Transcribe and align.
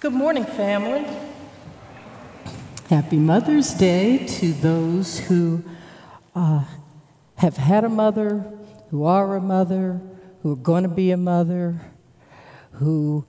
Good 0.00 0.14
morning, 0.14 0.46
family. 0.46 1.06
Happy 2.88 3.18
Mother's 3.18 3.74
Day 3.74 4.26
to 4.26 4.54
those 4.54 5.18
who 5.18 5.62
uh, 6.34 6.64
have 7.34 7.58
had 7.58 7.84
a 7.84 7.90
mother, 7.90 8.42
who 8.88 9.04
are 9.04 9.36
a 9.36 9.42
mother, 9.42 10.00
who 10.42 10.52
are 10.52 10.56
going 10.56 10.84
to 10.84 10.88
be 10.88 11.10
a 11.10 11.18
mother, 11.18 11.82
who 12.72 13.26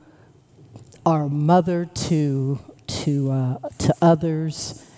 are 1.06 1.24
a 1.24 1.30
mother 1.30 1.90
to, 1.94 2.58
to, 2.88 3.32
uh, 3.32 3.58
to 3.80 3.94
others. 4.02 4.90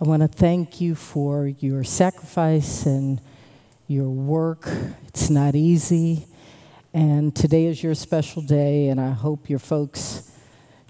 I 0.00 0.04
want 0.04 0.22
to 0.22 0.28
thank 0.28 0.80
you 0.80 0.96
for 0.96 1.46
your 1.46 1.84
sacrifice 1.84 2.84
and 2.84 3.20
your 3.86 4.10
work. 4.10 4.68
It's 5.06 5.30
not 5.30 5.54
easy. 5.54 6.26
And 6.92 7.32
today 7.32 7.66
is 7.66 7.80
your 7.80 7.94
special 7.94 8.42
day, 8.42 8.88
and 8.88 9.00
I 9.00 9.10
hope 9.10 9.48
your 9.48 9.60
folks 9.60 10.31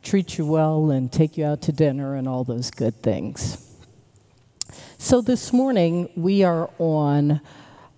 treat 0.02 0.36
you 0.36 0.46
well 0.46 0.90
and 0.90 1.10
take 1.10 1.36
you 1.36 1.44
out 1.44 1.62
to 1.62 1.72
dinner 1.72 2.16
and 2.16 2.28
all 2.28 2.44
those 2.44 2.70
good 2.70 3.02
things. 3.02 3.68
So, 4.98 5.20
this 5.20 5.52
morning 5.52 6.10
we 6.16 6.42
are 6.42 6.70
on 6.78 7.40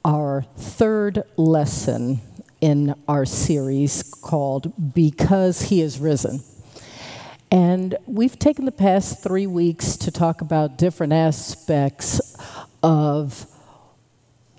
our 0.05 0.43
third 0.57 1.23
lesson 1.37 2.21
in 2.61 2.95
our 3.09 3.25
series 3.25 4.03
called 4.03 4.95
Because 4.95 5.63
He 5.63 5.81
is 5.81 5.99
Risen. 5.99 6.41
And 7.51 7.97
we've 8.07 8.39
taken 8.39 8.65
the 8.65 8.73
past 8.73 9.23
three 9.23 9.47
weeks 9.47 9.97
to 9.99 10.11
talk 10.11 10.41
about 10.41 10.77
different 10.77 11.13
aspects 11.13 12.37
of 12.83 13.47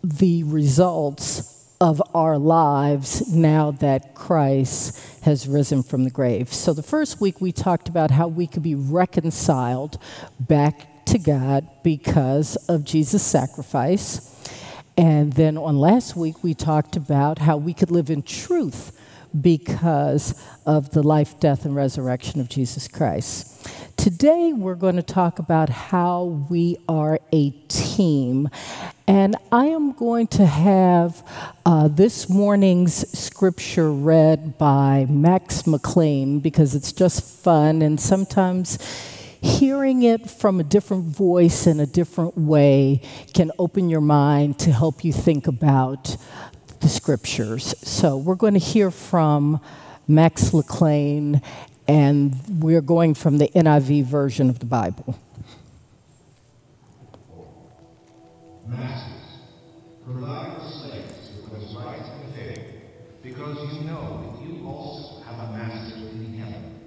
the 0.03 0.43
results 0.43 1.54
of 1.85 2.01
our 2.15 2.39
lives 2.39 3.31
now 3.31 3.69
that 3.69 4.15
Christ 4.15 4.99
has 5.21 5.47
risen 5.47 5.83
from 5.83 6.03
the 6.03 6.09
grave. 6.09 6.51
So, 6.51 6.73
the 6.73 6.81
first 6.81 7.21
week 7.21 7.39
we 7.39 7.51
talked 7.51 7.87
about 7.89 8.09
how 8.09 8.27
we 8.27 8.47
could 8.47 8.63
be 8.63 8.73
reconciled 8.73 9.99
back 10.39 11.05
to 11.05 11.19
God 11.19 11.69
because 11.83 12.55
of 12.67 12.85
Jesus' 12.85 13.21
sacrifice. 13.21 14.31
And 14.97 15.33
then 15.33 15.59
on 15.59 15.77
last 15.77 16.15
week 16.15 16.43
we 16.43 16.55
talked 16.55 16.95
about 16.95 17.37
how 17.37 17.57
we 17.57 17.71
could 17.71 17.91
live 17.91 18.09
in 18.09 18.23
truth 18.23 18.99
because 19.39 20.43
of 20.65 20.89
the 20.89 21.03
life, 21.03 21.39
death, 21.39 21.65
and 21.65 21.75
resurrection 21.75 22.41
of 22.41 22.49
Jesus 22.49 22.87
Christ. 22.87 23.69
Today, 23.97 24.53
we're 24.53 24.75
going 24.75 24.97
to 24.97 25.01
talk 25.01 25.39
about 25.39 25.69
how 25.69 26.45
we 26.49 26.77
are 26.87 27.19
a 27.33 27.51
team. 27.69 28.49
And 29.07 29.35
I 29.51 29.67
am 29.67 29.93
going 29.93 30.27
to 30.27 30.45
have 30.45 31.23
uh, 31.65 31.87
this 31.87 32.29
morning's 32.29 32.93
scripture 33.17 33.91
read 33.91 34.57
by 34.57 35.07
Max 35.09 35.65
McLean 35.65 36.39
because 36.39 36.75
it's 36.75 36.91
just 36.91 37.23
fun 37.23 37.81
and 37.81 37.99
sometimes 37.99 38.77
hearing 39.41 40.03
it 40.03 40.29
from 40.29 40.59
a 40.59 40.63
different 40.63 41.05
voice 41.05 41.65
in 41.65 41.79
a 41.79 41.85
different 41.85 42.37
way 42.37 43.01
can 43.33 43.51
open 43.57 43.89
your 43.89 44.01
mind 44.01 44.59
to 44.59 44.71
help 44.71 45.03
you 45.03 45.13
think 45.13 45.47
about 45.47 46.17
the 46.81 46.89
scriptures. 46.89 47.73
So 47.81 48.17
we're 48.17 48.35
going 48.35 48.53
to 48.53 48.59
hear 48.59 48.91
from 48.91 49.61
Max 50.07 50.53
McLean, 50.53 51.41
and 51.87 52.35
we're 52.61 52.81
going 52.81 53.13
from 53.13 53.37
the 53.37 53.47
NIV 53.49 54.05
version 54.09 54.49
of 54.49 54.59
the 54.59 54.65
Bible. 54.65 55.17
Masters, 58.67 59.39
provide 60.03 60.57
the 60.57 60.69
slaves 60.69 61.31
with 61.35 61.51
what 61.51 61.61
is 61.61 61.75
right 61.75 62.01
and 62.01 62.35
fair, 62.35 62.55
because 63.21 63.57
you 63.73 63.81
know 63.85 64.21
that 64.25 64.41
you 64.47 64.65
also 64.65 65.21
have 65.23 65.49
a 65.49 65.51
master 65.53 66.09
in 66.09 66.33
heaven. 66.39 66.79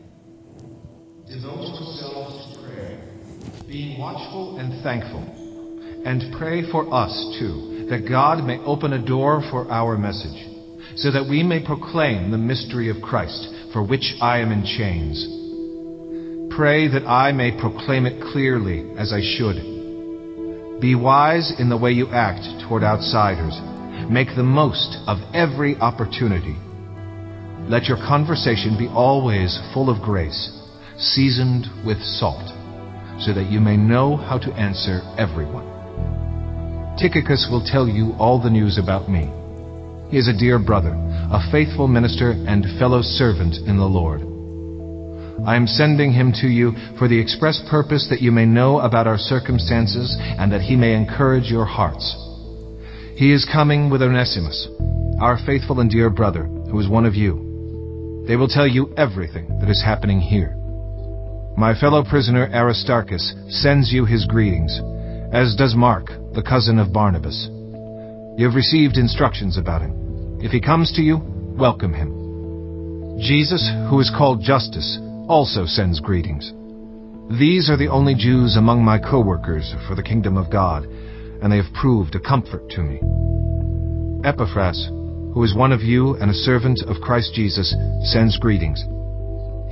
Devote 1.28 1.60
yourselves 1.60 2.54
to 2.54 2.62
prayer, 2.66 3.00
being 3.68 4.00
watchful 4.00 4.58
and 4.58 4.82
thankful, 4.82 5.22
and 6.04 6.34
pray 6.36 6.68
for 6.70 6.92
us 6.92 7.36
too, 7.38 7.86
that 7.90 8.08
God 8.08 8.44
may 8.44 8.58
open 8.58 8.92
a 8.92 9.06
door 9.06 9.42
for 9.50 9.70
our 9.70 9.96
message, 9.96 10.46
so 10.96 11.12
that 11.12 11.28
we 11.30 11.44
may 11.44 11.64
proclaim 11.64 12.30
the 12.32 12.38
mystery 12.38 12.90
of 12.90 13.00
Christ 13.02 13.54
for 13.72 13.82
which 13.82 14.14
I 14.20 14.38
am 14.38 14.52
in 14.52 14.64
chains. 14.64 15.26
Pray 16.54 16.88
that 16.88 17.06
I 17.06 17.32
may 17.32 17.52
proclaim 17.52 18.06
it 18.06 18.20
clearly 18.32 18.90
as 18.98 19.12
I 19.12 19.20
should. 19.20 20.80
Be 20.80 20.94
wise 20.94 21.52
in 21.58 21.68
the 21.68 21.76
way 21.76 21.92
you 21.92 22.08
act 22.08 22.42
toward 22.66 22.82
outsiders. 22.82 23.58
Make 24.10 24.28
the 24.36 24.42
most 24.42 24.96
of 25.06 25.18
every 25.34 25.76
opportunity. 25.76 26.56
Let 27.68 27.84
your 27.84 27.98
conversation 27.98 28.78
be 28.78 28.88
always 28.88 29.58
full 29.74 29.90
of 29.90 30.02
grace, 30.02 30.50
seasoned 30.96 31.66
with 31.84 31.98
salt, 32.00 32.48
so 33.20 33.34
that 33.34 33.50
you 33.50 33.60
may 33.60 33.76
know 33.76 34.16
how 34.16 34.38
to 34.38 34.52
answer 34.54 35.02
everyone. 35.18 35.66
Tychicus 36.98 37.46
will 37.50 37.64
tell 37.64 37.86
you 37.86 38.14
all 38.18 38.42
the 38.42 38.50
news 38.50 38.78
about 38.78 39.10
me. 39.10 39.30
He 40.10 40.16
is 40.16 40.28
a 40.28 40.36
dear 40.36 40.58
brother, 40.58 40.92
a 40.94 41.40
faithful 41.52 41.86
minister 41.86 42.30
and 42.30 42.64
fellow 42.78 43.02
servant 43.02 43.56
in 43.66 43.76
the 43.76 43.84
Lord. 43.84 44.22
I 45.46 45.54
am 45.54 45.66
sending 45.66 46.12
him 46.12 46.32
to 46.40 46.48
you 46.48 46.72
for 46.98 47.08
the 47.08 47.18
express 47.20 47.62
purpose 47.70 48.08
that 48.10 48.22
you 48.22 48.32
may 48.32 48.46
know 48.46 48.80
about 48.80 49.06
our 49.06 49.18
circumstances 49.18 50.16
and 50.20 50.50
that 50.50 50.62
he 50.62 50.76
may 50.76 50.94
encourage 50.94 51.50
your 51.50 51.66
hearts. 51.66 52.16
He 53.16 53.32
is 53.32 53.48
coming 53.52 53.90
with 53.90 54.02
Onesimus, 54.02 54.68
our 55.20 55.38
faithful 55.44 55.80
and 55.80 55.90
dear 55.90 56.08
brother, 56.08 56.44
who 56.44 56.80
is 56.80 56.88
one 56.88 57.04
of 57.04 57.14
you. 57.14 58.24
They 58.26 58.36
will 58.36 58.48
tell 58.48 58.66
you 58.66 58.94
everything 58.96 59.58
that 59.60 59.70
is 59.70 59.82
happening 59.84 60.20
here. 60.20 60.54
My 61.56 61.78
fellow 61.78 62.02
prisoner 62.02 62.48
Aristarchus 62.52 63.34
sends 63.48 63.92
you 63.92 64.06
his 64.06 64.26
greetings, 64.26 64.80
as 65.32 65.54
does 65.56 65.74
Mark, 65.74 66.06
the 66.32 66.42
cousin 66.42 66.78
of 66.78 66.92
Barnabas. 66.92 67.50
You 68.38 68.46
have 68.46 68.54
received 68.54 68.98
instructions 68.98 69.58
about 69.58 69.82
him. 69.82 70.38
If 70.40 70.52
he 70.52 70.60
comes 70.60 70.92
to 70.92 71.02
you, 71.02 71.18
welcome 71.58 71.92
him. 71.92 73.18
Jesus, 73.18 73.68
who 73.90 73.98
is 73.98 74.12
called 74.16 74.40
Justus, 74.40 75.00
also 75.26 75.66
sends 75.66 75.98
greetings. 75.98 76.52
These 77.36 77.68
are 77.68 77.76
the 77.76 77.90
only 77.90 78.14
Jews 78.14 78.56
among 78.56 78.84
my 78.84 78.96
co-workers 79.00 79.74
for 79.88 79.96
the 79.96 80.04
kingdom 80.04 80.36
of 80.36 80.52
God, 80.52 80.84
and 80.84 81.50
they 81.50 81.56
have 81.56 81.74
proved 81.74 82.14
a 82.14 82.20
comfort 82.20 82.70
to 82.70 82.80
me. 82.80 83.00
Epaphras, 84.22 84.86
who 85.34 85.42
is 85.42 85.56
one 85.56 85.72
of 85.72 85.82
you 85.82 86.14
and 86.14 86.30
a 86.30 86.44
servant 86.46 86.78
of 86.86 87.02
Christ 87.02 87.34
Jesus, 87.34 87.74
sends 88.04 88.38
greetings. 88.38 88.84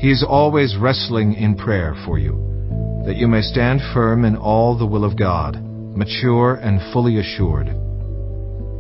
He 0.01 0.11
is 0.11 0.27
always 0.29 0.77
wrestling 0.77 1.35
in 1.35 1.55
prayer 1.55 1.95
for 2.05 2.19
you, 2.19 2.33
that 3.07 3.17
you 3.17 3.29
may 3.29 3.43
stand 3.43 3.81
firm 3.95 4.25
in 4.25 4.35
all 4.35 4.77
the 4.77 4.87
will 4.87 5.05
of 5.05 5.17
God, 5.17 5.55
mature 5.63 6.57
and 6.57 6.81
fully 6.93 7.21
assured. 7.21 7.86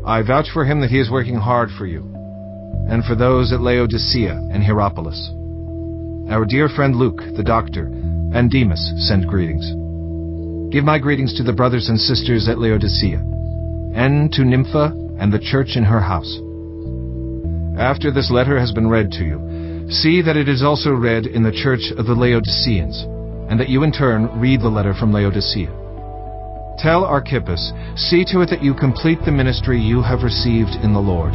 I 0.07 0.23
vouch 0.23 0.47
for 0.53 0.65
him 0.65 0.81
that 0.83 0.91
he 0.91 1.01
is 1.01 1.11
working 1.11 1.35
hard 1.35 1.69
for 1.77 1.85
you, 1.85 2.03
and 2.89 3.05
for 3.05 3.17
those 3.17 3.53
at 3.53 3.61
Laodicea 3.61 4.39
and 4.53 4.63
Hierapolis. 4.63 5.33
Our 6.31 6.45
dear 6.45 6.69
friend 6.69 6.95
Luke, 6.95 7.21
the 7.37 7.43
doctor, 7.43 7.87
and 7.87 8.49
Demas 8.49 8.93
send 9.09 9.27
greetings. 9.27 9.67
Give 10.73 10.85
my 10.85 11.01
greetings 11.01 11.35
to 11.37 11.43
the 11.43 11.53
brothers 11.53 11.89
and 11.89 11.99
sisters 11.99 12.49
at 12.49 12.59
Laodicea, 12.59 13.19
and 13.97 14.33
to 14.33 14.45
Nympha 14.45 14.95
and 15.19 15.33
the 15.33 15.41
church 15.41 15.75
in 15.75 15.83
her 15.83 16.01
house. 16.01 16.39
After 17.77 18.13
this 18.13 18.31
letter 18.31 18.61
has 18.61 18.71
been 18.71 18.89
read 18.89 19.11
to 19.13 19.25
you, 19.25 19.91
see 19.91 20.23
that 20.23 20.37
it 20.37 20.49
is 20.49 20.63
also 20.63 20.91
read 20.93 21.27
in 21.27 21.43
the 21.43 21.51
church 21.51 21.91
of 21.99 22.07
the 22.07 22.15
Laodiceans, 22.15 23.03
and 23.51 23.59
that 23.59 23.69
you 23.69 23.83
in 23.83 23.91
turn 23.91 24.39
read 24.39 24.61
the 24.61 24.69
letter 24.69 24.95
from 24.95 25.13
Laodicea. 25.13 25.86
Tell 26.79 27.07
Archippus, 27.07 27.73
see 27.97 28.25
to 28.27 28.43
it 28.43 28.51
that 28.51 28.63
you 28.63 28.75
complete 28.75 29.19
the 29.25 29.33
ministry 29.33 29.81
you 29.81 30.03
have 30.03 30.23
received 30.23 30.77
in 30.83 30.93
the 30.93 31.01
Lord. 31.01 31.33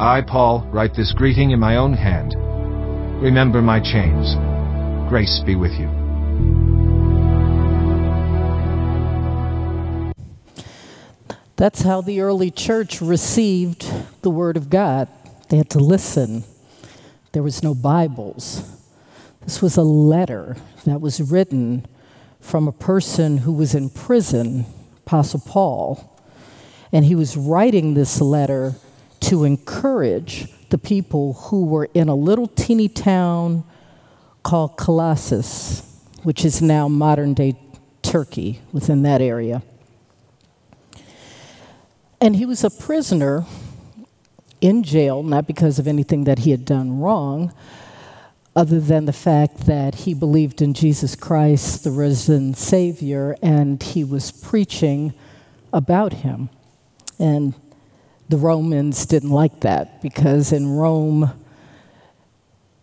I, 0.00 0.22
Paul, 0.26 0.68
write 0.72 0.94
this 0.94 1.12
greeting 1.12 1.50
in 1.50 1.58
my 1.58 1.76
own 1.76 1.92
hand. 1.92 2.34
Remember 3.20 3.60
my 3.60 3.80
chains. 3.80 4.36
Grace 5.08 5.42
be 5.44 5.56
with 5.56 5.72
you. 5.72 5.88
That's 11.56 11.82
how 11.82 12.00
the 12.00 12.20
early 12.20 12.52
church 12.52 13.00
received 13.00 13.84
the 14.22 14.30
Word 14.30 14.56
of 14.56 14.70
God. 14.70 15.08
They 15.48 15.56
had 15.56 15.70
to 15.70 15.78
listen. 15.78 16.44
There 17.32 17.42
was 17.42 17.62
no 17.62 17.74
Bibles. 17.74 18.62
This 19.42 19.60
was 19.60 19.76
a 19.76 19.82
letter 19.82 20.56
that 20.84 21.00
was 21.00 21.20
written 21.20 21.86
from 22.44 22.68
a 22.68 22.72
person 22.72 23.38
who 23.38 23.52
was 23.52 23.74
in 23.74 23.88
prison, 23.88 24.66
Apostle 24.98 25.40
Paul. 25.40 26.22
And 26.92 27.02
he 27.06 27.14
was 27.14 27.38
writing 27.38 27.94
this 27.94 28.20
letter 28.20 28.74
to 29.20 29.44
encourage 29.44 30.46
the 30.68 30.76
people 30.76 31.32
who 31.32 31.64
were 31.64 31.88
in 31.94 32.10
a 32.10 32.14
little 32.14 32.46
teeny 32.46 32.88
town 32.88 33.64
called 34.42 34.76
Colossus, 34.76 35.82
which 36.22 36.44
is 36.44 36.60
now 36.60 36.86
modern 36.86 37.32
day 37.32 37.58
Turkey 38.02 38.60
within 38.72 39.02
that 39.02 39.22
area. 39.22 39.62
And 42.20 42.36
he 42.36 42.44
was 42.44 42.62
a 42.62 42.70
prisoner 42.70 43.46
in 44.60 44.82
jail, 44.82 45.22
not 45.22 45.46
because 45.46 45.78
of 45.78 45.88
anything 45.88 46.24
that 46.24 46.40
he 46.40 46.50
had 46.50 46.66
done 46.66 47.00
wrong, 47.00 47.54
other 48.56 48.78
than 48.78 49.04
the 49.04 49.12
fact 49.12 49.66
that 49.66 49.94
he 49.94 50.14
believed 50.14 50.62
in 50.62 50.74
Jesus 50.74 51.16
Christ, 51.16 51.82
the 51.82 51.90
risen 51.90 52.54
Savior, 52.54 53.36
and 53.42 53.82
he 53.82 54.04
was 54.04 54.30
preaching 54.30 55.12
about 55.72 56.12
him. 56.12 56.48
And 57.18 57.54
the 58.28 58.36
Romans 58.36 59.06
didn't 59.06 59.30
like 59.30 59.60
that 59.60 60.00
because 60.00 60.52
in 60.52 60.70
Rome, 60.70 61.32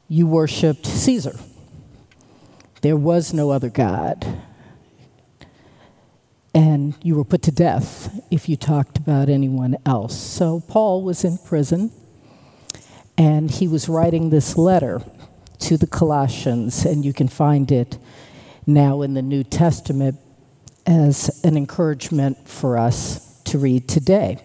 you 0.09 0.27
worshiped 0.27 0.85
Caesar. 0.85 1.39
There 2.81 2.97
was 2.97 3.33
no 3.33 3.49
other 3.51 3.69
God. 3.69 4.25
And 6.53 6.95
you 7.01 7.15
were 7.15 7.23
put 7.23 7.43
to 7.43 7.51
death 7.51 8.13
if 8.29 8.49
you 8.49 8.57
talked 8.57 8.97
about 8.97 9.29
anyone 9.29 9.77
else. 9.85 10.17
So 10.19 10.59
Paul 10.67 11.01
was 11.03 11.23
in 11.23 11.37
prison 11.37 11.91
and 13.17 13.49
he 13.49 13.69
was 13.69 13.87
writing 13.87 14.29
this 14.29 14.57
letter 14.57 15.01
to 15.61 15.77
the 15.77 15.87
Colossians, 15.87 16.85
and 16.85 17.05
you 17.05 17.13
can 17.13 17.27
find 17.27 17.71
it 17.71 17.97
now 18.65 19.01
in 19.01 19.13
the 19.13 19.21
New 19.21 19.43
Testament 19.43 20.17
as 20.85 21.41
an 21.43 21.57
encouragement 21.57 22.47
for 22.47 22.77
us 22.77 23.41
to 23.43 23.57
read 23.57 23.87
today. 23.87 24.39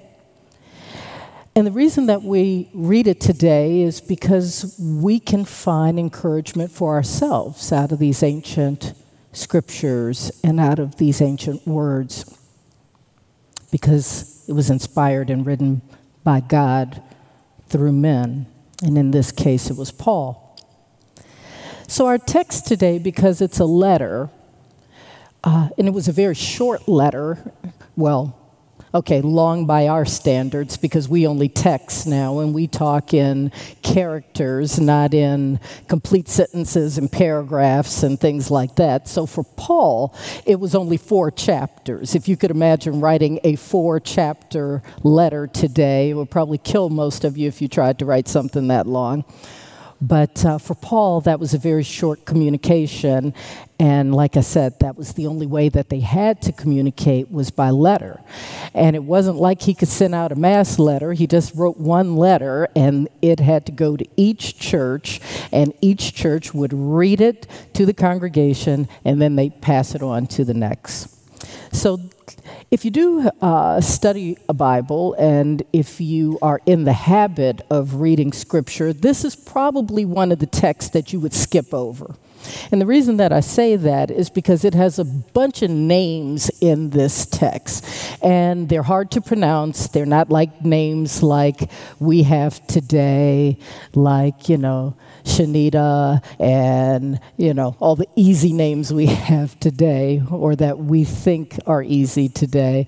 And 1.55 1.67
the 1.67 1.73
reason 1.73 2.07
that 2.07 2.23
we 2.23 2.69
read 2.75 3.07
it 3.07 3.19
today 3.19 3.81
is 3.81 4.01
because 4.01 4.77
we 4.79 5.19
can 5.19 5.47
find 5.47 5.99
encouragement 5.99 6.71
for 6.71 6.95
ourselves 6.95 7.73
out 7.73 7.93
of 7.93 7.99
these 7.99 8.23
ancient 8.23 8.93
scriptures 9.33 10.31
and 10.45 10.61
out 10.61 10.79
of 10.79 10.97
these 10.97 11.23
ancient 11.23 11.67
words 11.67 12.39
because 13.71 14.45
it 14.49 14.53
was 14.53 14.69
inspired 14.69 15.31
and 15.31 15.47
written 15.47 15.81
by 16.25 16.41
God 16.41 17.03
through 17.69 17.93
men. 17.93 18.47
And 18.83 18.99
in 18.99 19.11
this 19.11 19.33
case, 19.33 19.71
it 19.71 19.77
was 19.77 19.91
Paul. 19.91 20.45
So, 21.88 22.06
our 22.06 22.19
text 22.19 22.67
today, 22.67 22.99
because 22.99 23.41
it's 23.41 23.61
a 23.61 23.65
letter, 23.65 24.29
uh, 25.44 25.69
and 25.79 25.87
it 25.87 25.93
was 25.93 26.09
a 26.09 26.12
very 26.12 26.35
short 26.35 26.88
letter, 26.88 27.53
well, 27.94 28.37
okay, 28.93 29.21
long 29.21 29.67
by 29.67 29.87
our 29.87 30.05
standards 30.05 30.77
because 30.77 31.09
we 31.09 31.29
only 31.29 31.49
text 31.49 32.09
now 32.09 32.41
and 32.41 32.53
we 32.53 32.67
talk 32.67 33.15
in 33.15 33.53
characters, 33.83 34.81
not 34.81 35.15
in 35.15 35.61
complete 35.87 36.29
sentences 36.29 36.99
and 36.99 37.11
paragraphs 37.12 38.03
and 38.03 38.19
things 38.19 38.50
like 38.50 38.75
that. 38.77 39.06
So 39.06 39.25
for 39.25 39.44
Paul, 39.44 40.12
it 40.44 40.59
was 40.59 40.75
only 40.75 40.97
four 40.97 41.31
chapters. 41.31 42.17
If 42.17 42.27
you 42.27 42.37
could 42.37 42.50
imagine 42.50 43.00
writing 43.00 43.39
a 43.44 43.55
four 43.55 44.00
chapter 44.00 44.82
letter 45.05 45.47
today, 45.47 46.11
it 46.11 46.15
would 46.15 46.32
probably 46.32 46.59
kill 46.59 46.91
most 46.91 47.25
of 47.25 47.37
you 47.39 47.47
if 47.47 47.62
you 47.62 47.69
tried 47.69 48.00
to 48.00 48.06
write 48.06 48.27
something 48.27 48.67
that 48.69 48.89
long. 48.89 49.25
But 50.00 50.44
uh, 50.44 50.58
for 50.58 50.75
Paul, 50.75 51.22
that 51.22 51.40
was 51.40 51.54
a 51.54 51.58
very 51.58 51.82
short 51.82 52.25
communication. 52.25 53.32
And 53.78 54.14
like 54.14 54.37
I 54.37 54.40
said, 54.40 54.78
that 54.81 54.96
was 54.96 55.14
the 55.14 55.26
only 55.26 55.46
way 55.46 55.69
that 55.69 55.88
they 55.88 56.00
had 56.00 56.40
to 56.43 56.52
communicate 56.52 57.31
was 57.31 57.50
by 57.50 57.70
letter. 57.70 58.20
And 58.75 58.96
it 58.96 59.02
wasn't 59.02 59.37
like 59.37 59.62
he 59.62 59.75
could 59.75 59.88
send 59.88 60.14
out 60.14 60.32
a 60.32 60.34
mass 60.34 60.78
letter. 60.78 61.12
He 61.12 61.26
just 61.26 61.54
wrote 61.54 61.78
one 61.78 62.16
letter, 62.16 62.69
and 62.75 63.08
it 63.20 63.40
had 63.40 63.66
to 63.66 63.72
go 63.72 63.96
to 63.96 64.06
each 64.16 64.58
church, 64.58 65.20
and 65.52 65.72
each 65.81 66.14
church 66.14 66.54
would 66.54 66.72
read 66.72 67.20
it 67.20 67.46
to 67.75 67.87
the 67.87 67.94
congregation, 67.94 68.88
and 69.04 69.20
then 69.20 69.37
they 69.37 69.50
pass 69.50 69.94
it 69.94 70.02
on 70.02 70.26
to 70.28 70.44
the 70.44 70.54
next. 70.54 71.08
So 71.72 72.00
if 72.70 72.84
you 72.84 72.90
do 72.90 73.31
uh, 73.40 73.81
study 73.81 74.37
a 74.49 74.55
Bible 74.55 75.14
and 75.14 75.62
if 75.73 76.00
you 76.00 76.38
are 76.43 76.61
in 76.67 76.84
the 76.84 76.93
habit 76.93 77.62
of 77.70 77.96
reading 77.96 78.32
scripture, 78.32 78.93
this 78.93 79.25
is 79.25 79.37
probably 79.37 80.05
one 80.05 80.32
of 80.32 80.38
the 80.38 80.46
texts 80.46 80.90
that 80.90 81.12
you 81.12 81.20
would 81.20 81.34
skip 81.34 81.73
over. 81.73 82.14
And 82.70 82.81
the 82.81 82.87
reason 82.87 83.17
that 83.17 83.32
I 83.32 83.40
say 83.40 83.76
that 83.76 84.11
is 84.11 84.31
because 84.31 84.64
it 84.64 84.75
has 84.75 84.99
a 84.99 85.05
bunch 85.05 85.62
of 85.62 85.70
names 85.70 86.50
in 86.61 86.90
this 86.90 87.26
text, 87.26 87.84
and 88.23 88.69
they're 88.69 88.82
hard 88.82 89.11
to 89.12 89.20
pronounce. 89.20 89.88
They're 89.88 90.06
not 90.06 90.31
like 90.31 90.64
names 90.64 91.22
like 91.22 91.70
we 91.99 92.22
have 92.25 92.64
today, 92.67 93.58
like, 93.94 94.49
you 94.49 94.58
know, 94.58 94.96
Shanita 95.26 96.23
and, 96.40 97.20
you 97.37 97.52
know, 97.52 97.76
all 97.81 97.96
the 97.96 98.08
easy 98.17 98.52
names 98.52 98.93
we 98.93 99.06
have 99.31 99.58
today 99.61 100.23
or 100.31 100.56
that 100.56 100.78
we 100.78 101.05
think 101.05 101.58
are 101.67 101.82
easy 101.82 102.28
today. 102.28 102.87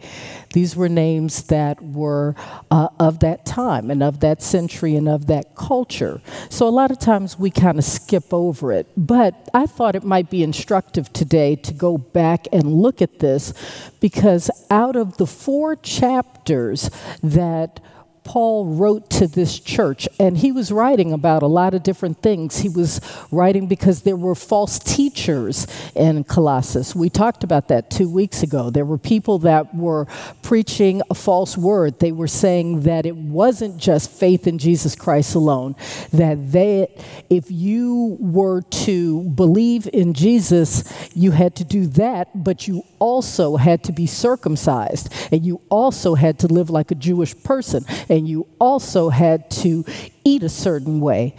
These 0.55 0.76
were 0.76 0.88
names 0.88 1.43
that 1.44 1.82
were 1.82 2.35
uh, 2.70 2.88
of 2.99 3.20
that 3.20 3.44
time 3.44 3.90
and 3.90 4.02
of 4.02 4.20
that 4.20 4.43
century 4.43 4.96
and 4.96 5.08
of 5.08 5.26
that 5.26 5.55
culture. 5.55 6.20
So 6.49 6.67
a 6.67 6.70
lot 6.70 6.90
of 6.90 6.99
times 6.99 7.38
we 7.38 7.50
kind 7.50 7.79
of 7.79 7.85
skip 7.85 8.32
over 8.32 8.73
it. 8.73 8.87
But 8.96 9.49
I 9.52 9.67
thought 9.67 9.94
it 9.94 10.05
might 10.05 10.31
be 10.31 10.43
instructive 10.43 11.12
today 11.12 11.56
to 11.56 11.75
go 11.75 11.99
back 11.99 12.46
and 12.52 12.73
look 12.73 13.02
at 13.02 13.19
this 13.19 13.52
because 14.00 14.50
out 14.70 14.96
of 14.96 15.17
the 15.19 15.26
four 15.26 15.76
chapters 15.76 16.91
that 17.23 17.81
Paul 18.29 18.67
wrote 18.67 19.09
to 19.09 19.27
this 19.27 19.59
church, 19.59 20.07
and 20.21 20.37
he 20.37 20.53
was 20.53 20.71
writing 20.71 21.15
about 21.15 21.43
a 21.43 21.47
lot 21.47 21.73
of 21.73 21.83
different 21.83 22.21
things. 22.21 22.59
He 22.59 22.69
was 22.69 23.01
writing 23.33 23.69
because 23.69 24.03
there 24.03 24.19
were 24.19 24.35
false 24.35 24.79
teachers 24.79 25.67
in 25.95 26.25
Colossus. 26.25 26.95
We 26.95 27.09
talked 27.09 27.43
about 27.43 27.69
that 27.69 27.91
two 27.91 28.11
weeks 28.11 28.43
ago. 28.43 28.69
There 28.69 28.85
were 28.85 28.99
people 28.99 29.39
that 29.39 29.75
were 29.75 30.07
preaching 30.43 31.01
a 31.09 31.15
false 31.15 31.57
word. 31.57 32.01
They 32.01 32.13
were 32.13 32.29
saying 32.29 32.83
that 32.83 33.07
it 33.07 33.17
wasn't 33.17 33.79
just 33.79 34.11
faith 34.11 34.47
in 34.47 34.59
Jesus 34.59 34.95
Christ 34.95 35.35
alone, 35.35 35.75
that 36.13 36.53
they, 36.53 36.95
if 37.31 37.51
you 37.51 38.19
were 38.21 38.61
to 38.61 39.23
believe 39.31 39.89
in 39.95 40.13
Jesus, 40.13 40.85
you 41.15 41.31
had 41.31 41.57
to 41.57 41.65
do 41.65 41.87
that, 41.87 42.29
but 42.45 42.69
you 42.69 42.83
also 42.99 43.57
had 43.57 43.83
to 43.85 43.93
be 43.93 44.07
circumcised, 44.07 45.11
and 45.33 45.47
you 45.47 45.63
also 45.71 46.15
had 46.15 46.39
to 46.41 46.47
live 46.47 46.69
like 46.69 46.91
a 46.91 46.95
Jewish 46.95 47.35
person. 47.43 47.87
And 48.11 48.18
and 48.19 48.29
you 48.29 48.47
also 48.59 49.09
had 49.09 49.50
to 49.50 49.85
eat 50.25 50.43
a 50.43 50.49
certain 50.49 51.00
way. 51.00 51.35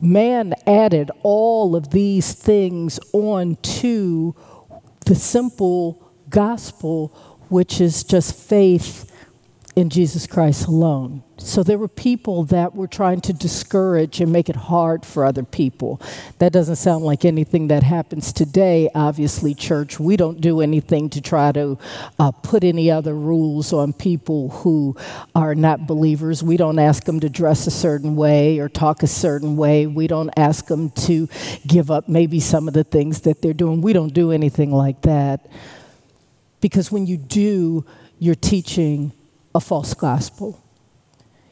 Man 0.00 0.54
added 0.66 1.10
all 1.22 1.74
of 1.74 1.90
these 1.90 2.34
things 2.34 3.00
onto 3.12 4.34
the 5.06 5.14
simple 5.14 6.12
gospel, 6.28 7.08
which 7.48 7.80
is 7.80 8.04
just 8.04 8.34
faith 8.34 9.10
in 9.76 9.90
Jesus 9.90 10.26
Christ 10.26 10.66
alone. 10.66 11.22
So 11.36 11.62
there 11.62 11.76
were 11.76 11.86
people 11.86 12.44
that 12.44 12.74
were 12.74 12.86
trying 12.86 13.20
to 13.20 13.34
discourage 13.34 14.22
and 14.22 14.32
make 14.32 14.48
it 14.48 14.56
hard 14.56 15.04
for 15.04 15.26
other 15.26 15.42
people. 15.42 16.00
That 16.38 16.54
doesn't 16.54 16.76
sound 16.76 17.04
like 17.04 17.26
anything 17.26 17.68
that 17.68 17.82
happens 17.82 18.32
today, 18.32 18.88
obviously, 18.94 19.54
church. 19.54 20.00
We 20.00 20.16
don't 20.16 20.40
do 20.40 20.62
anything 20.62 21.10
to 21.10 21.20
try 21.20 21.52
to 21.52 21.78
uh, 22.18 22.30
put 22.30 22.64
any 22.64 22.90
other 22.90 23.14
rules 23.14 23.74
on 23.74 23.92
people 23.92 24.48
who 24.48 24.96
are 25.34 25.54
not 25.54 25.86
believers. 25.86 26.42
We 26.42 26.56
don't 26.56 26.78
ask 26.78 27.04
them 27.04 27.20
to 27.20 27.28
dress 27.28 27.66
a 27.66 27.70
certain 27.70 28.16
way 28.16 28.60
or 28.60 28.70
talk 28.70 29.02
a 29.02 29.06
certain 29.06 29.58
way. 29.58 29.86
We 29.86 30.06
don't 30.06 30.30
ask 30.38 30.68
them 30.68 30.88
to 30.90 31.28
give 31.66 31.90
up 31.90 32.08
maybe 32.08 32.40
some 32.40 32.66
of 32.66 32.72
the 32.72 32.84
things 32.84 33.20
that 33.20 33.42
they're 33.42 33.52
doing. 33.52 33.82
We 33.82 33.92
don't 33.92 34.14
do 34.14 34.32
anything 34.32 34.72
like 34.72 35.02
that. 35.02 35.46
Because 36.62 36.90
when 36.90 37.06
you 37.06 37.18
do, 37.18 37.84
you're 38.18 38.34
teaching 38.34 39.12
a 39.56 39.60
false 39.60 39.94
gospel. 39.94 40.62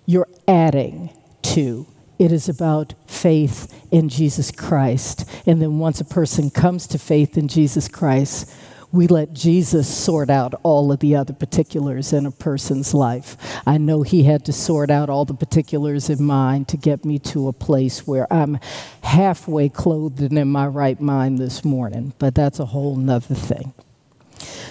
You're 0.04 0.28
adding 0.46 1.11
to. 1.42 1.87
It 2.18 2.32
is 2.32 2.50
about 2.50 2.92
faith 3.06 3.75
in 3.90 4.11
Jesus 4.11 4.50
Christ. 4.50 5.28
And 5.46 5.61
then 5.61 5.78
once 5.78 6.02
a 6.02 6.04
person 6.04 6.50
comes 6.50 6.87
to 6.88 6.99
faith 6.99 7.38
in 7.38 7.49
Jesus 7.49 7.88
Christ, 7.88 8.54
we 8.92 9.06
let 9.08 9.32
Jesus 9.32 9.92
sort 9.92 10.28
out 10.28 10.54
all 10.62 10.92
of 10.92 11.00
the 11.00 11.16
other 11.16 11.32
particulars 11.32 12.12
in 12.12 12.26
a 12.26 12.30
person's 12.30 12.92
life. 12.92 13.37
I 13.66 13.78
know 13.78 14.02
he 14.02 14.23
had 14.23 14.44
to 14.44 14.52
sort 14.52 14.90
out 14.90 15.08
all 15.08 15.25
the 15.25 15.34
particulars 15.34 16.11
in 16.11 16.23
mine 16.23 16.66
to 16.66 16.76
get 16.76 17.04
me 17.06 17.18
to 17.20 17.49
a 17.49 17.52
place 17.52 18.06
where 18.06 18.30
I'm 18.32 18.61
halfway 19.02 19.70
clothed 19.70 20.20
and 20.20 20.38
in 20.38 20.49
my 20.49 20.66
right 20.66 21.00
mind 21.00 21.38
this 21.38 21.64
morning, 21.64 22.12
but 22.18 22.34
that's 22.34 22.61
a 22.61 22.66
whole 22.66 22.96
nother 22.96 23.34
thing. 23.34 23.73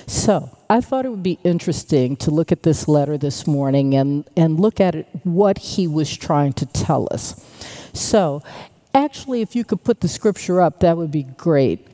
So, 0.05 0.57
I 0.69 0.81
thought 0.81 1.05
it 1.05 1.09
would 1.09 1.23
be 1.23 1.39
interesting 1.43 2.15
to 2.17 2.31
look 2.31 2.51
at 2.51 2.63
this 2.63 2.87
letter 2.87 3.17
this 3.17 3.47
morning 3.47 3.95
and, 3.95 4.27
and 4.35 4.59
look 4.59 4.81
at 4.81 4.95
it, 4.95 5.07
what 5.23 5.57
he 5.57 5.87
was 5.87 6.15
trying 6.15 6.53
to 6.53 6.65
tell 6.65 7.07
us. 7.11 7.43
So, 7.93 8.41
actually, 8.93 9.41
if 9.41 9.55
you 9.55 9.63
could 9.63 9.83
put 9.83 10.01
the 10.01 10.07
scripture 10.07 10.61
up, 10.61 10.79
that 10.81 10.97
would 10.97 11.11
be 11.11 11.23
great. 11.23 11.87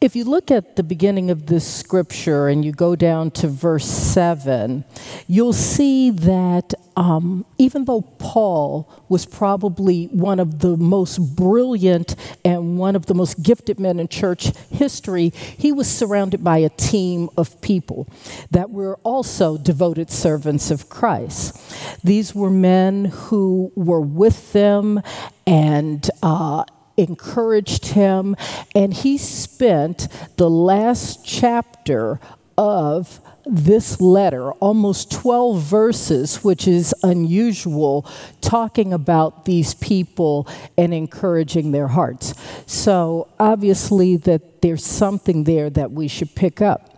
If 0.00 0.14
you 0.14 0.24
look 0.24 0.50
at 0.50 0.76
the 0.76 0.82
beginning 0.82 1.30
of 1.30 1.46
this 1.46 1.66
scripture 1.66 2.48
and 2.48 2.64
you 2.64 2.72
go 2.72 2.94
down 2.96 3.30
to 3.32 3.48
verse 3.48 3.86
7, 3.86 4.84
you'll 5.26 5.52
see 5.52 6.10
that 6.10 6.74
um, 6.96 7.44
even 7.58 7.86
though 7.86 8.02
Paul 8.02 8.88
was 9.08 9.26
probably 9.26 10.06
one 10.06 10.38
of 10.38 10.60
the 10.60 10.76
most 10.76 11.18
brilliant 11.34 12.14
and 12.44 12.78
one 12.78 12.94
of 12.94 13.06
the 13.06 13.14
most 13.14 13.42
gifted 13.42 13.80
men 13.80 13.98
in 13.98 14.08
church 14.08 14.56
history, 14.70 15.30
he 15.34 15.72
was 15.72 15.90
surrounded 15.90 16.44
by 16.44 16.58
a 16.58 16.68
team 16.68 17.28
of 17.36 17.60
people 17.60 18.06
that 18.50 18.70
were 18.70 18.96
also 19.02 19.56
devoted 19.56 20.10
servants 20.10 20.70
of 20.70 20.88
Christ. 20.88 21.60
These 22.04 22.34
were 22.34 22.50
men 22.50 23.06
who 23.06 23.72
were 23.74 24.00
with 24.00 24.52
them 24.52 25.00
and 25.46 26.08
uh, 26.22 26.64
encouraged 26.96 27.86
him, 27.86 28.36
and 28.74 28.92
he 28.94 29.18
spent 29.18 30.08
the 30.36 30.50
last 30.50 31.24
chapter 31.24 32.20
of 32.56 33.20
this 33.46 34.00
letter, 34.00 34.52
almost 34.52 35.12
12 35.12 35.60
verses, 35.60 36.42
which 36.42 36.66
is 36.66 36.94
unusual, 37.02 38.06
talking 38.40 38.92
about 38.92 39.44
these 39.44 39.74
people 39.74 40.48
and 40.78 40.94
encouraging 40.94 41.72
their 41.72 41.88
hearts. 41.88 42.34
So, 42.66 43.28
obviously, 43.38 44.16
that 44.18 44.62
there's 44.62 44.84
something 44.84 45.44
there 45.44 45.68
that 45.70 45.92
we 45.92 46.08
should 46.08 46.34
pick 46.34 46.62
up. 46.62 46.90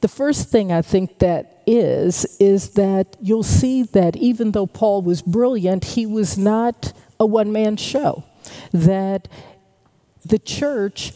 The 0.00 0.08
first 0.08 0.48
thing 0.48 0.72
I 0.72 0.82
think 0.82 1.18
that 1.18 1.62
is, 1.66 2.24
is 2.40 2.70
that 2.70 3.16
you'll 3.20 3.42
see 3.42 3.82
that 3.84 4.16
even 4.16 4.52
though 4.52 4.66
Paul 4.66 5.02
was 5.02 5.20
brilliant, 5.20 5.84
he 5.84 6.06
was 6.06 6.38
not 6.38 6.92
a 7.20 7.26
one 7.26 7.52
man 7.52 7.76
show. 7.76 8.24
That 8.72 9.28
the 10.24 10.38
church 10.38 11.12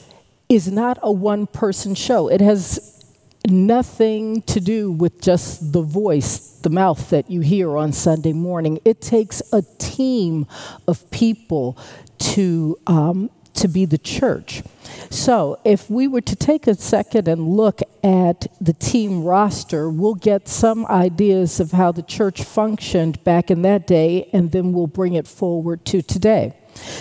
is 0.49 0.71
not 0.71 0.99
a 1.02 1.11
one 1.11 1.47
person 1.47 1.95
show. 1.95 2.28
It 2.28 2.40
has 2.40 2.97
nothing 3.49 4.42
to 4.42 4.61
do 4.61 4.90
with 4.90 5.21
just 5.21 5.73
the 5.73 5.83
voice, 5.83 6.59
the 6.62 6.71
mouth 6.71 7.11
that 7.11 7.30
you 7.30 7.40
hear 7.40 7.76
on 7.76 7.92
Sunday 7.92 8.33
morning. 8.33 8.80
It 8.85 9.00
takes 9.00 9.42
a 9.52 9.62
team 9.78 10.47
of 10.87 11.09
people 11.11 11.78
to, 12.18 12.78
um, 12.87 13.30
to 13.54 13.68
be 13.68 13.85
the 13.85 13.99
church. 13.99 14.62
So, 15.11 15.59
if 15.64 15.88
we 15.90 16.09
were 16.09 16.21
to 16.23 16.37
take 16.37 16.66
a 16.66 16.75
second 16.75 17.28
and 17.28 17.49
look 17.49 17.80
at 18.02 18.47
the 18.61 18.73
team 18.73 19.25
roster, 19.25 19.88
we'll 19.88 20.14
get 20.14 20.49
some 20.49 20.87
ideas 20.87 21.61
of 21.61 21.73
how 21.73 21.92
the 21.92 22.02
church 22.02 22.42
functioned 22.42 23.23
back 23.25 23.50
in 23.50 23.62
that 23.62 23.87
day, 23.87 24.28
and 24.33 24.52
then 24.52 24.73
we'll 24.73 24.87
bring 24.87 25.14
it 25.14 25.26
forward 25.26 25.85
to 25.87 26.02
today. 26.02 26.54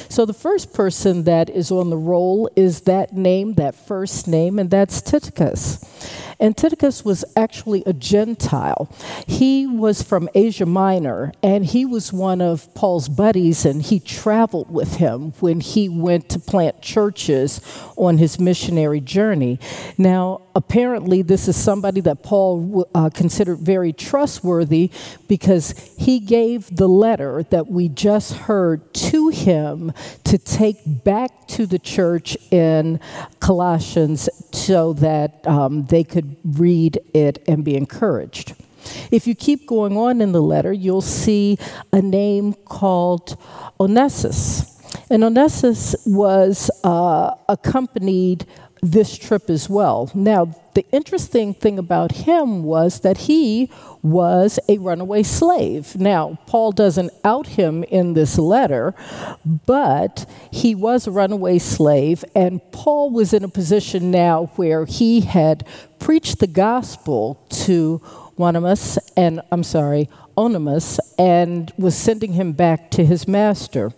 So, 0.10 0.26
the 0.26 0.34
first 0.34 0.74
person 0.74 1.24
that 1.24 1.50
is 1.50 1.72
on 1.72 1.90
the 1.90 1.98
roll 1.98 2.50
is 2.56 2.82
that 2.82 3.14
name, 3.14 3.56
that 3.56 3.76
first 3.76 4.28
name, 4.28 4.60
and 4.60 4.70
that's 4.70 5.02
Tychicus. 5.02 5.84
Antiochus 6.40 7.06
was 7.06 7.24
actually 7.36 7.84
a 7.86 7.94
Gentile. 7.94 8.90
He 9.28 9.68
was 9.68 10.02
from 10.02 10.30
Asia 10.36 10.66
Minor, 10.66 11.32
and 11.42 11.66
he 11.66 11.86
was 11.86 12.12
one 12.12 12.42
of 12.42 12.74
Paul's 12.74 13.08
buddies, 13.08 13.66
and 13.66 13.82
he 13.82 14.00
traveled 14.00 14.72
with 14.72 14.96
him 14.96 15.34
when 15.40 15.60
he 15.60 15.90
went 15.90 16.30
to 16.30 16.40
plant 16.40 16.82
churches 16.82 17.62
on 17.96 18.18
his 18.18 18.40
missionary 18.40 19.00
journey. 19.00 19.60
Now, 19.98 20.42
apparently, 20.56 21.22
this 21.22 21.48
is 21.48 21.56
somebody 21.56 22.02
that 22.02 22.24
Paul 22.24 22.90
uh, 22.96 23.10
considered 23.10 23.60
very 23.60 23.94
trustworthy 23.94 24.92
because 25.28 25.72
he 25.98 26.20
gave 26.20 26.76
the 26.76 26.88
letter 26.88 27.44
that 27.50 27.68
we 27.68 27.90
just 27.90 28.34
heard 28.34 28.94
to 28.94 29.30
him 29.30 29.94
to 30.24 30.38
take 30.38 30.78
back 31.04 31.48
to 31.48 31.66
the 31.66 31.80
church 31.80 32.38
in 32.52 33.00
Colossians 33.40 34.30
so 34.52 34.94
that 34.94 35.46
um, 35.46 35.86
they 35.86 36.04
could 36.04 36.25
read 36.44 37.00
it 37.14 37.44
and 37.48 37.64
be 37.64 37.76
encouraged. 37.76 38.56
If 39.12 39.28
you 39.28 39.36
keep 39.36 39.68
going 39.68 39.98
on 39.98 40.22
in 40.22 40.32
the 40.32 40.42
letter, 40.42 40.72
you'll 40.72 41.02
see 41.02 41.58
a 41.92 42.02
name 42.02 42.54
called 42.54 43.38
Onesimus. 43.80 44.72
And 45.10 45.24
Onesimus 45.24 45.96
was 46.06 46.70
uh, 46.84 47.36
accompanied 47.50 48.46
this 48.92 49.18
trip 49.18 49.50
as 49.50 49.70
well. 49.70 50.12
Now, 50.14 50.56
the 50.76 50.86
interesting 50.92 51.54
thing 51.54 51.80
about 51.80 52.12
him 52.12 52.64
was 52.64 53.00
that 53.00 53.18
he 53.18 53.72
was 54.04 54.60
a 54.68 54.78
runaway 54.78 55.24
slave. 55.24 55.96
Now, 55.96 56.38
Paul 56.46 56.72
doesn't 56.72 57.12
out 57.24 57.48
him 57.48 57.84
in 57.84 58.14
this 58.14 58.38
letter, 58.38 58.94
but 59.66 60.30
he 60.52 60.76
was 60.76 61.08
a 61.08 61.12
runaway 61.12 61.60
slave, 61.60 62.24
and 62.36 62.62
Paul 62.72 63.10
was 63.10 63.34
in 63.34 63.44
a 63.44 63.50
position 63.50 64.12
now 64.12 64.52
where 64.56 64.86
he 64.86 65.22
had 65.22 65.66
preached 65.98 66.40
the 66.40 66.48
gospel 66.48 67.44
to 67.50 68.02
Onesimus, 68.38 69.00
and 69.16 69.42
I'm 69.52 69.64
sorry, 69.64 70.10
Onimus, 70.38 71.00
and 71.18 71.72
was 71.78 71.96
sending 71.96 72.34
him 72.34 72.52
back 72.52 72.92
to 72.92 73.06
his 73.06 73.28
master. 73.28 73.94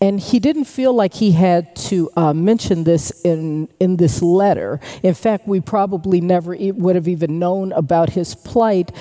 And 0.00 0.20
he 0.20 0.38
didn't 0.38 0.64
feel 0.64 0.92
like 0.92 1.14
he 1.14 1.32
had 1.32 1.74
to 1.76 2.10
uh, 2.16 2.32
mention 2.32 2.84
this 2.84 3.10
in, 3.24 3.68
in 3.80 3.96
this 3.96 4.22
letter. 4.22 4.80
In 5.02 5.14
fact, 5.14 5.46
we 5.46 5.60
probably 5.60 6.20
never 6.20 6.56
would 6.58 6.96
have 6.96 7.08
even 7.08 7.38
known 7.38 7.72
about 7.72 8.10
his 8.10 8.34
plight 8.34 8.92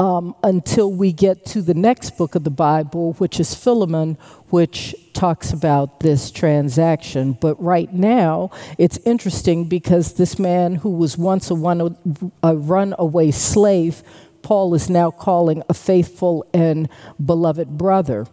um, 0.00 0.34
until 0.44 0.92
we 0.92 1.12
get 1.12 1.44
to 1.46 1.62
the 1.62 1.74
next 1.74 2.16
book 2.16 2.34
of 2.34 2.44
the 2.44 2.50
Bible, 2.50 3.14
which 3.14 3.40
is 3.40 3.54
Philemon, 3.54 4.16
which 4.48 4.94
talks 5.12 5.52
about 5.52 6.00
this 6.00 6.30
transaction. 6.30 7.32
But 7.32 7.60
right 7.62 7.92
now, 7.92 8.50
it's 8.78 8.98
interesting 8.98 9.68
because 9.68 10.14
this 10.14 10.38
man 10.38 10.76
who 10.76 10.90
was 10.90 11.18
once 11.18 11.50
a, 11.50 11.54
one, 11.54 11.96
a 12.42 12.56
runaway 12.56 13.32
slave, 13.32 14.02
Paul 14.42 14.74
is 14.74 14.88
now 14.88 15.10
calling 15.10 15.62
a 15.68 15.74
faithful 15.74 16.46
and 16.54 16.88
beloved 17.24 17.76
brother. 17.76 18.26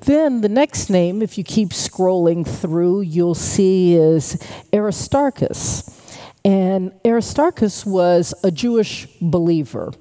Then 0.00 0.40
the 0.40 0.48
next 0.48 0.88
name, 0.88 1.22
if 1.22 1.36
you 1.36 1.44
keep 1.44 1.70
scrolling 1.70 2.46
through, 2.46 3.02
you'll 3.02 3.34
see 3.34 3.94
is 3.94 4.42
Aristarchus. 4.72 5.96
And 6.44 6.92
Aristarchus 7.04 7.84
was 7.84 8.32
a 8.42 8.50
Jewish 8.50 9.06
believer. 9.20 9.92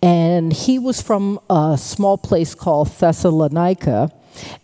And 0.00 0.52
he 0.52 0.78
was 0.78 1.02
from 1.02 1.40
a 1.50 1.76
small 1.78 2.18
place 2.18 2.54
called 2.54 2.88
Thessalonica. 2.88 4.12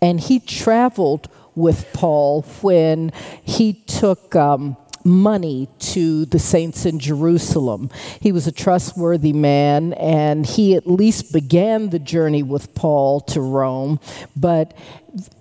And 0.00 0.20
he 0.20 0.38
traveled 0.38 1.28
with 1.54 1.92
Paul 1.92 2.42
when 2.62 3.12
he 3.42 3.72
took 3.72 4.36
um, 4.36 4.76
money 5.04 5.68
to 5.78 6.24
the 6.26 6.38
saints 6.38 6.86
in 6.86 6.98
Jerusalem. 6.98 7.90
He 8.20 8.32
was 8.32 8.46
a 8.46 8.52
trustworthy 8.52 9.32
man, 9.32 9.92
and 9.94 10.44
he 10.44 10.74
at 10.74 10.86
least 10.86 11.32
began 11.32 11.90
the 11.90 11.98
journey 11.98 12.42
with 12.42 12.74
Paul 12.74 13.20
to 13.22 13.40
Rome. 13.40 14.00
But 14.36 14.76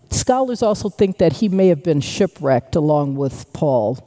scholars 0.09 0.61
also 0.61 0.89
think 0.89 1.17
that 1.19 1.33
he 1.33 1.49
may 1.49 1.67
have 1.67 1.83
been 1.83 2.01
shipwrecked 2.01 2.75
along 2.75 3.15
with 3.15 3.51
Paul. 3.53 3.97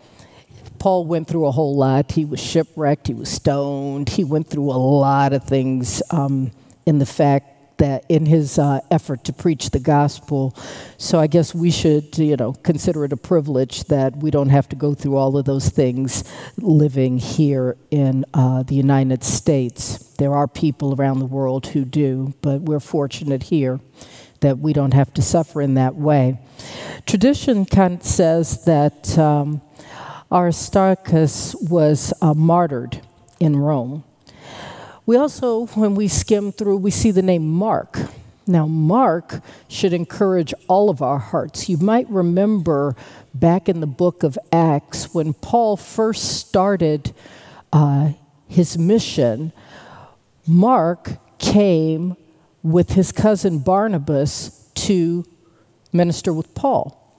Paul 0.78 1.04
went 1.04 1.28
through 1.28 1.46
a 1.46 1.50
whole 1.50 1.76
lot. 1.76 2.12
He 2.12 2.24
was 2.24 2.40
shipwrecked, 2.40 3.06
he 3.06 3.14
was 3.14 3.28
stoned, 3.28 4.08
he 4.08 4.24
went 4.24 4.48
through 4.48 4.70
a 4.70 4.80
lot 4.80 5.32
of 5.32 5.44
things 5.44 6.02
um, 6.10 6.50
in 6.86 6.98
the 6.98 7.06
fact 7.06 7.59
that 7.80 8.04
in 8.08 8.26
his 8.26 8.58
uh, 8.58 8.80
effort 8.90 9.24
to 9.24 9.32
preach 9.32 9.70
the 9.70 9.80
gospel. 9.80 10.54
So 10.96 11.18
I 11.18 11.26
guess 11.26 11.54
we 11.54 11.70
should, 11.70 12.16
you 12.16 12.36
know, 12.36 12.52
consider 12.52 13.04
it 13.04 13.12
a 13.12 13.16
privilege 13.16 13.84
that 13.84 14.16
we 14.16 14.30
don't 14.30 14.50
have 14.50 14.68
to 14.68 14.76
go 14.76 14.94
through 14.94 15.16
all 15.16 15.36
of 15.36 15.44
those 15.44 15.68
things 15.68 16.24
living 16.56 17.18
here 17.18 17.76
in 17.90 18.24
uh, 18.32 18.62
the 18.62 18.74
United 18.74 19.24
States. 19.24 19.98
There 20.18 20.34
are 20.34 20.46
people 20.46 20.94
around 20.94 21.18
the 21.18 21.26
world 21.26 21.66
who 21.66 21.84
do, 21.84 22.34
but 22.42 22.60
we're 22.60 22.80
fortunate 22.80 23.44
here 23.44 23.80
that 24.40 24.58
we 24.58 24.72
don't 24.72 24.94
have 24.94 25.12
to 25.14 25.22
suffer 25.22 25.60
in 25.60 25.74
that 25.74 25.94
way. 25.94 26.38
Tradition 27.06 27.64
kind 27.64 28.00
of 28.00 28.02
says 28.02 28.64
that 28.64 29.18
um, 29.18 29.62
Aristarchus 30.30 31.54
was 31.56 32.12
uh, 32.22 32.34
martyred 32.34 33.00
in 33.38 33.56
Rome. 33.56 34.04
We 35.10 35.16
also, 35.16 35.66
when 35.74 35.96
we 35.96 36.06
skim 36.06 36.52
through, 36.52 36.76
we 36.76 36.92
see 36.92 37.10
the 37.10 37.20
name 37.20 37.50
Mark. 37.50 37.98
Now, 38.46 38.68
Mark 38.68 39.42
should 39.66 39.92
encourage 39.92 40.54
all 40.68 40.88
of 40.88 41.02
our 41.02 41.18
hearts. 41.18 41.68
You 41.68 41.78
might 41.78 42.08
remember 42.08 42.94
back 43.34 43.68
in 43.68 43.80
the 43.80 43.88
book 43.88 44.22
of 44.22 44.38
Acts 44.52 45.12
when 45.12 45.34
Paul 45.34 45.76
first 45.76 46.38
started 46.38 47.12
uh, 47.72 48.12
his 48.46 48.78
mission, 48.78 49.52
Mark 50.46 51.10
came 51.38 52.16
with 52.62 52.92
his 52.92 53.10
cousin 53.10 53.58
Barnabas 53.58 54.70
to 54.74 55.24
minister 55.92 56.32
with 56.32 56.54
Paul. 56.54 57.18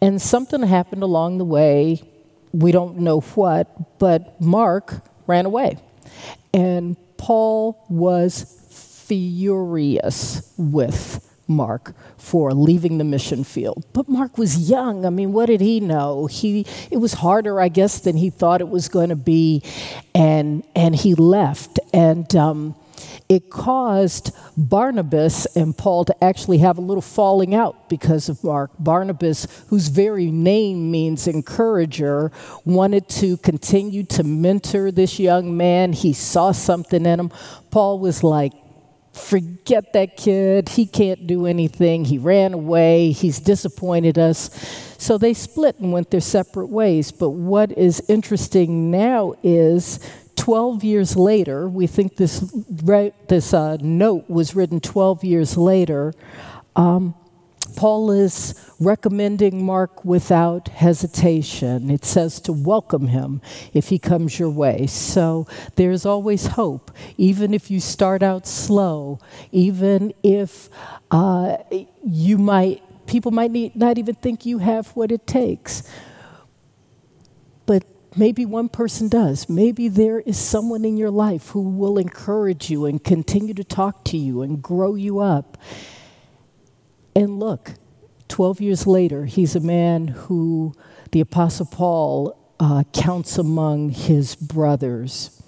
And 0.00 0.22
something 0.22 0.62
happened 0.62 1.02
along 1.02 1.38
the 1.38 1.44
way. 1.44 2.04
We 2.52 2.70
don't 2.70 2.98
know 2.98 3.18
what, 3.18 3.98
but 3.98 4.40
Mark 4.40 5.02
ran 5.26 5.44
away. 5.44 5.78
And 6.54 6.96
Paul 7.22 7.84
was 7.88 8.42
furious 9.06 10.52
with 10.58 11.32
Mark 11.46 11.94
for 12.18 12.52
leaving 12.52 12.98
the 12.98 13.04
mission 13.04 13.44
field. 13.44 13.84
But 13.92 14.08
Mark 14.08 14.38
was 14.38 14.68
young. 14.68 15.06
I 15.06 15.10
mean, 15.10 15.32
what 15.32 15.46
did 15.46 15.60
he 15.60 15.78
know? 15.78 16.26
He 16.26 16.66
it 16.90 16.96
was 16.96 17.12
harder, 17.12 17.60
I 17.60 17.68
guess, 17.68 18.00
than 18.00 18.16
he 18.16 18.28
thought 18.28 18.60
it 18.60 18.68
was 18.68 18.88
going 18.88 19.10
to 19.10 19.16
be, 19.16 19.62
and 20.16 20.64
and 20.74 20.96
he 20.96 21.14
left. 21.14 21.78
And 21.94 22.34
um, 22.34 22.74
it 23.28 23.50
caused 23.50 24.34
Barnabas 24.56 25.46
and 25.56 25.76
Paul 25.76 26.04
to 26.04 26.24
actually 26.24 26.58
have 26.58 26.78
a 26.78 26.82
little 26.82 27.02
falling 27.02 27.54
out 27.54 27.88
because 27.88 28.28
of 28.28 28.42
Mark. 28.44 28.70
Barnabas, 28.78 29.46
whose 29.68 29.88
very 29.88 30.30
name 30.30 30.90
means 30.90 31.26
encourager, 31.26 32.30
wanted 32.64 33.08
to 33.08 33.36
continue 33.38 34.04
to 34.04 34.24
mentor 34.24 34.90
this 34.90 35.18
young 35.18 35.56
man. 35.56 35.92
He 35.92 36.12
saw 36.12 36.52
something 36.52 37.06
in 37.06 37.20
him. 37.20 37.30
Paul 37.70 37.98
was 37.98 38.22
like, 38.22 38.52
forget 39.12 39.92
that 39.92 40.16
kid. 40.16 40.70
He 40.70 40.86
can't 40.86 41.26
do 41.26 41.46
anything. 41.46 42.04
He 42.04 42.18
ran 42.18 42.54
away. 42.54 43.12
He's 43.12 43.38
disappointed 43.40 44.18
us. 44.18 44.50
So 44.98 45.18
they 45.18 45.34
split 45.34 45.78
and 45.80 45.92
went 45.92 46.10
their 46.10 46.20
separate 46.20 46.68
ways. 46.68 47.12
But 47.12 47.30
what 47.30 47.76
is 47.76 48.02
interesting 48.08 48.90
now 48.90 49.34
is 49.42 49.98
12 50.42 50.82
years 50.82 51.14
later, 51.14 51.68
we 51.68 51.86
think 51.86 52.16
this, 52.16 52.40
this 53.28 53.54
uh, 53.54 53.76
note 53.80 54.28
was 54.28 54.56
written 54.56 54.80
12 54.80 55.22
years 55.22 55.56
later. 55.56 56.12
Um, 56.74 57.14
Paul 57.76 58.10
is 58.10 58.74
recommending 58.80 59.64
Mark 59.64 60.04
without 60.04 60.66
hesitation. 60.66 61.92
It 61.92 62.04
says 62.04 62.40
to 62.40 62.52
welcome 62.52 63.06
him 63.06 63.40
if 63.72 63.86
he 63.90 64.00
comes 64.00 64.36
your 64.36 64.50
way. 64.50 64.88
So 64.88 65.46
there's 65.76 66.04
always 66.04 66.44
hope, 66.46 66.90
even 67.16 67.54
if 67.54 67.70
you 67.70 67.78
start 67.78 68.24
out 68.24 68.44
slow, 68.44 69.20
even 69.52 70.12
if 70.24 70.70
uh, 71.12 71.58
you 72.04 72.36
might, 72.36 72.82
people 73.06 73.30
might 73.30 73.52
need, 73.52 73.76
not 73.76 73.96
even 73.96 74.16
think 74.16 74.44
you 74.44 74.58
have 74.58 74.88
what 74.96 75.12
it 75.12 75.24
takes. 75.24 75.88
Maybe 78.14 78.44
one 78.44 78.68
person 78.68 79.08
does. 79.08 79.48
Maybe 79.48 79.88
there 79.88 80.20
is 80.20 80.38
someone 80.38 80.84
in 80.84 80.96
your 80.96 81.10
life 81.10 81.48
who 81.50 81.62
will 81.62 81.98
encourage 81.98 82.70
you 82.70 82.84
and 82.84 83.02
continue 83.02 83.54
to 83.54 83.64
talk 83.64 84.04
to 84.06 84.18
you 84.18 84.42
and 84.42 84.62
grow 84.62 84.94
you 84.94 85.20
up. 85.20 85.56
And 87.16 87.38
look, 87.38 87.72
12 88.28 88.60
years 88.60 88.86
later, 88.86 89.24
he's 89.24 89.56
a 89.56 89.60
man 89.60 90.08
who 90.08 90.74
the 91.10 91.20
Apostle 91.20 91.66
Paul 91.66 92.38
uh, 92.60 92.84
counts 92.92 93.38
among 93.38 93.90
his 93.90 94.34
brothers. 94.36 95.42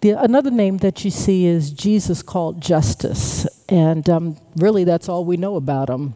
The, 0.00 0.10
another 0.10 0.50
name 0.50 0.78
that 0.78 1.04
you 1.04 1.10
see 1.10 1.46
is 1.46 1.70
Jesus 1.70 2.22
called 2.22 2.62
Justus. 2.62 3.46
And 3.68 4.08
um, 4.08 4.36
really, 4.56 4.84
that's 4.84 5.08
all 5.08 5.24
we 5.24 5.36
know 5.36 5.56
about 5.56 5.90
him. 5.90 6.14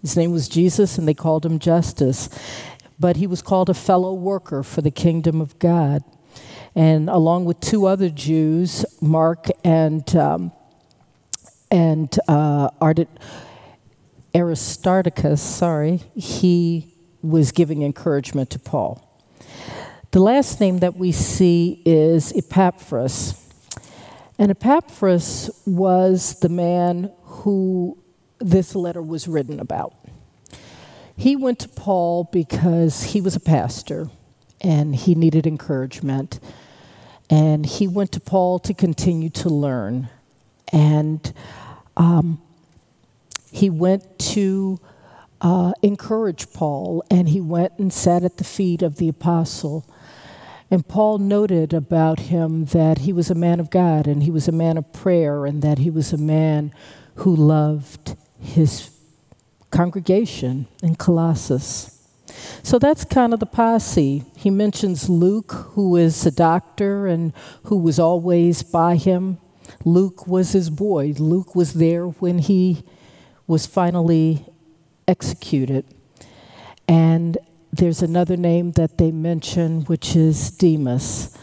His 0.00 0.16
name 0.16 0.32
was 0.32 0.48
Jesus, 0.48 0.98
and 0.98 1.06
they 1.06 1.14
called 1.14 1.44
him 1.44 1.58
Justus. 1.58 2.28
But 3.00 3.16
he 3.16 3.26
was 3.26 3.42
called 3.42 3.70
a 3.70 3.74
fellow 3.74 4.12
worker 4.14 4.62
for 4.62 4.82
the 4.82 4.90
kingdom 4.90 5.40
of 5.40 5.58
God. 5.58 6.02
And 6.74 7.08
along 7.08 7.44
with 7.44 7.60
two 7.60 7.86
other 7.86 8.08
Jews, 8.08 8.84
Mark 9.00 9.46
and, 9.64 10.14
um, 10.16 10.52
and 11.70 12.16
uh, 12.28 12.70
Ardit, 12.80 13.08
Aristarchus, 14.34 15.40
sorry, 15.40 16.02
he 16.14 16.94
was 17.22 17.52
giving 17.52 17.82
encouragement 17.82 18.50
to 18.50 18.58
Paul. 18.58 19.04
The 20.10 20.20
last 20.20 20.60
name 20.60 20.78
that 20.78 20.96
we 20.96 21.12
see 21.12 21.82
is 21.84 22.32
Epaphras. 22.32 23.44
And 24.38 24.50
Epaphras 24.50 25.50
was 25.66 26.38
the 26.40 26.48
man 26.48 27.12
who 27.22 27.98
this 28.38 28.74
letter 28.74 29.02
was 29.02 29.26
written 29.26 29.60
about. 29.60 29.94
He 31.18 31.34
went 31.34 31.58
to 31.58 31.68
Paul 31.68 32.28
because 32.30 33.02
he 33.02 33.20
was 33.20 33.34
a 33.34 33.40
pastor 33.40 34.08
and 34.60 34.94
he 34.94 35.16
needed 35.16 35.48
encouragement. 35.48 36.38
And 37.28 37.66
he 37.66 37.88
went 37.88 38.12
to 38.12 38.20
Paul 38.20 38.60
to 38.60 38.72
continue 38.72 39.28
to 39.30 39.48
learn. 39.48 40.10
And 40.72 41.32
um, 41.96 42.40
he 43.50 43.68
went 43.68 44.18
to 44.20 44.78
uh, 45.40 45.72
encourage 45.82 46.52
Paul, 46.52 47.04
and 47.10 47.28
he 47.28 47.40
went 47.40 47.72
and 47.78 47.92
sat 47.92 48.22
at 48.22 48.36
the 48.36 48.44
feet 48.44 48.82
of 48.82 48.96
the 48.96 49.08
apostle. 49.08 49.84
And 50.70 50.86
Paul 50.86 51.18
noted 51.18 51.72
about 51.72 52.20
him 52.20 52.66
that 52.66 52.98
he 52.98 53.12
was 53.12 53.28
a 53.28 53.34
man 53.34 53.58
of 53.58 53.70
God, 53.70 54.06
and 54.06 54.22
he 54.22 54.30
was 54.30 54.46
a 54.46 54.52
man 54.52 54.76
of 54.76 54.92
prayer, 54.92 55.46
and 55.46 55.62
that 55.62 55.78
he 55.78 55.90
was 55.90 56.12
a 56.12 56.18
man 56.18 56.72
who 57.16 57.34
loved 57.34 58.16
his 58.38 58.90
congregation 59.70 60.66
in 60.82 60.94
Colossus. 60.96 61.94
So 62.62 62.78
that's 62.78 63.04
kind 63.04 63.32
of 63.32 63.40
the 63.40 63.46
posse. 63.46 64.24
He 64.36 64.50
mentions 64.50 65.08
Luke, 65.08 65.52
who 65.72 65.96
is 65.96 66.26
a 66.26 66.30
doctor 66.30 67.06
and 67.06 67.32
who 67.64 67.78
was 67.78 67.98
always 67.98 68.62
by 68.62 68.96
him. 68.96 69.38
Luke 69.84 70.26
was 70.26 70.52
his 70.52 70.70
boy. 70.70 71.14
Luke 71.18 71.54
was 71.54 71.74
there 71.74 72.06
when 72.06 72.38
he 72.38 72.84
was 73.46 73.66
finally 73.66 74.44
executed. 75.06 75.84
And 76.86 77.38
there's 77.72 78.02
another 78.02 78.36
name 78.36 78.72
that 78.72 78.98
they 78.98 79.10
mention, 79.10 79.82
which 79.82 80.16
is 80.16 80.50
Demas. 80.50 81.36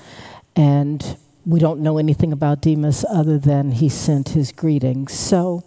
And 0.56 1.18
we 1.46 1.60
don't 1.60 1.82
know 1.82 1.98
anything 1.98 2.32
about 2.32 2.62
Demas 2.62 3.06
other 3.10 3.38
than 3.38 3.72
he 3.72 3.90
sent 3.90 4.30
his 4.30 4.52
greetings. 4.52 5.14
So, 5.14 5.64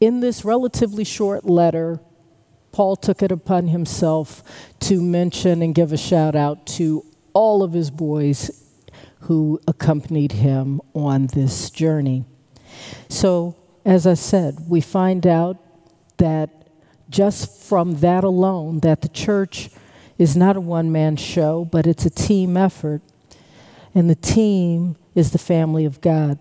in 0.00 0.20
this 0.20 0.44
relatively 0.44 1.04
short 1.04 1.44
letter, 1.44 2.00
Paul 2.72 2.96
took 2.96 3.22
it 3.22 3.30
upon 3.30 3.68
himself 3.68 4.42
to 4.80 5.00
mention 5.02 5.60
and 5.62 5.74
give 5.74 5.92
a 5.92 5.98
shout 5.98 6.34
out 6.34 6.66
to 6.68 7.04
all 7.32 7.62
of 7.62 7.72
his 7.72 7.90
boys 7.90 8.64
who 9.20 9.60
accompanied 9.68 10.32
him 10.32 10.80
on 10.94 11.26
this 11.28 11.70
journey. 11.70 12.24
So, 13.08 13.56
as 13.84 14.06
I 14.06 14.14
said, 14.14 14.68
we 14.68 14.80
find 14.80 15.26
out 15.26 15.58
that 16.16 16.50
just 17.10 17.62
from 17.62 17.96
that 17.96 18.24
alone, 18.24 18.80
that 18.80 19.02
the 19.02 19.08
church 19.08 19.70
is 20.16 20.36
not 20.36 20.56
a 20.56 20.60
one 20.60 20.92
man 20.92 21.16
show, 21.16 21.64
but 21.64 21.86
it's 21.86 22.06
a 22.06 22.10
team 22.10 22.56
effort. 22.56 23.02
And 23.94 24.08
the 24.08 24.14
team 24.14 24.96
is 25.14 25.32
the 25.32 25.38
family 25.38 25.84
of 25.84 26.00
God. 26.00 26.38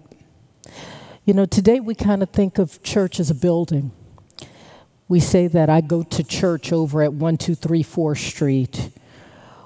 You 1.30 1.36
know, 1.36 1.46
today 1.46 1.80
we 1.80 1.94
kind 1.94 2.24
of 2.24 2.32
think 2.32 2.58
of 2.58 2.82
church 2.82 3.20
as 3.20 3.30
a 3.30 3.36
building. 3.36 3.92
We 5.08 5.20
say 5.20 5.46
that 5.46 5.70
I 5.70 5.80
go 5.80 6.02
to 6.02 6.24
church 6.24 6.74
over 6.74 7.04
at 7.04 7.14
1234 7.14 8.16
Street. 8.16 8.90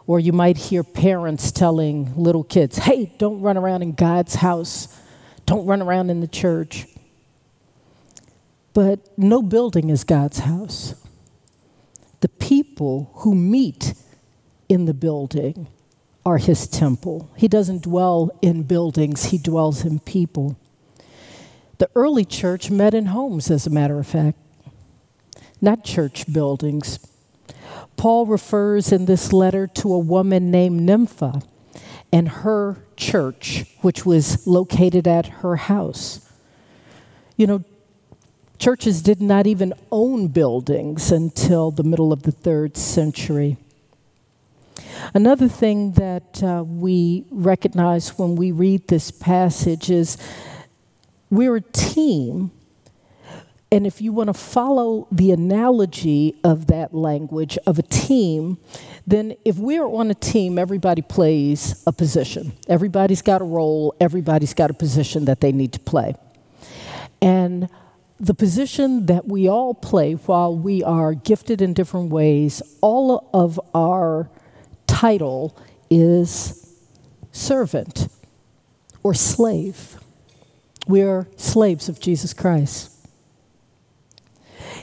Or 0.06 0.20
you 0.20 0.34
might 0.34 0.58
hear 0.58 0.84
parents 0.84 1.54
telling 1.54 2.14
little 2.18 2.44
kids, 2.44 2.80
hey, 2.80 3.14
don't 3.18 3.40
run 3.40 3.56
around 3.56 3.82
in 3.82 3.94
God's 3.94 4.36
house, 4.36 5.00
don't 5.46 5.66
run 5.66 5.82
around 5.82 6.10
in 6.10 6.20
the 6.20 6.28
church. 6.28 6.86
But 8.74 9.18
no 9.18 9.42
building 9.42 9.90
is 9.90 10.04
God's 10.04 10.40
house. 10.40 10.96
The 12.20 12.28
people 12.28 13.10
who 13.20 13.36
meet 13.36 13.94
in 14.68 14.84
the 14.84 14.94
building 14.94 15.68
are 16.26 16.40
his 16.40 16.68
temple. 16.68 17.32
He 17.38 17.48
doesn't 17.48 17.84
dwell 17.84 18.32
in 18.42 18.64
buildings, 18.64 19.28
he 19.28 19.38
dwells 19.38 19.86
in 19.86 20.00
people. 20.02 20.58
The 21.78 21.90
early 21.96 22.26
church 22.26 22.70
met 22.70 22.94
in 22.94 23.08
homes, 23.08 23.50
as 23.50 23.66
a 23.68 23.70
matter 23.70 24.00
of 24.00 24.08
fact, 24.08 24.38
not 25.62 25.84
church 25.84 26.32
buildings. 26.32 27.00
Paul 27.98 28.26
refers 28.26 28.92
in 28.92 29.06
this 29.06 29.34
letter 29.34 29.68
to 29.68 29.94
a 29.94 30.00
woman 30.00 30.52
named 30.52 30.82
Nympha 30.82 31.42
and 32.12 32.30
her 32.30 32.78
church, 32.96 33.66
which 33.82 34.06
was 34.06 34.46
located 34.46 35.08
at 35.08 35.28
her 35.28 35.56
house. 35.56 36.30
You 37.38 37.48
know, 37.48 37.64
Churches 38.64 39.02
did 39.02 39.22
not 39.22 39.46
even 39.46 39.74
own 39.92 40.28
buildings 40.28 41.12
until 41.12 41.70
the 41.70 41.84
middle 41.84 42.14
of 42.14 42.24
the 42.24 42.32
third 42.32 42.78
century. 42.78 43.58
Another 45.14 45.50
thing 45.50 45.92
that 45.94 46.42
uh, 46.42 46.64
we 46.66 47.26
recognize 47.30 48.18
when 48.18 48.38
we 48.38 48.54
read 48.54 48.88
this 48.88 49.12
passage 49.12 49.92
is 49.92 50.18
we're 51.34 51.56
a 51.56 51.62
team. 51.62 52.52
And 53.72 53.88
if 53.88 54.02
you 54.02 54.14
want 54.14 54.28
to 54.28 54.36
follow 54.36 55.08
the 55.12 55.32
analogy 55.32 56.40
of 56.44 56.68
that 56.68 56.94
language 56.94 57.58
of 57.66 57.80
a 57.80 57.82
team, 57.82 58.60
then 59.08 59.34
if 59.44 59.58
we're 59.58 59.88
on 59.88 60.12
a 60.12 60.14
team, 60.14 60.60
everybody 60.60 61.02
plays 61.02 61.84
a 61.88 61.92
position. 61.92 62.54
Everybody's 62.68 63.24
got 63.24 63.42
a 63.42 63.46
role, 63.46 63.96
everybody's 64.00 64.54
got 64.54 64.70
a 64.70 64.76
position 64.76 65.26
that 65.26 65.42
they 65.42 65.52
need 65.52 65.74
to 65.74 65.80
play. 65.80 66.14
And 67.20 67.68
the 68.20 68.36
position 68.36 69.08
that 69.08 69.28
we 69.28 69.50
all 69.50 69.74
play 69.74 70.14
while 70.14 70.56
we 70.56 70.84
are 70.84 71.16
gifted 71.16 71.64
in 71.64 71.74
different 71.74 72.12
ways, 72.12 72.62
all 72.82 73.28
of 73.34 73.60
our 73.74 74.30
title 74.86 75.58
is 75.90 76.78
servant 77.32 78.08
or 79.02 79.16
slave. 79.16 79.98
We 80.88 81.02
are 81.02 81.28
slaves 81.38 81.88
of 81.88 82.00
Jesus 82.00 82.34
Christ. 82.34 82.90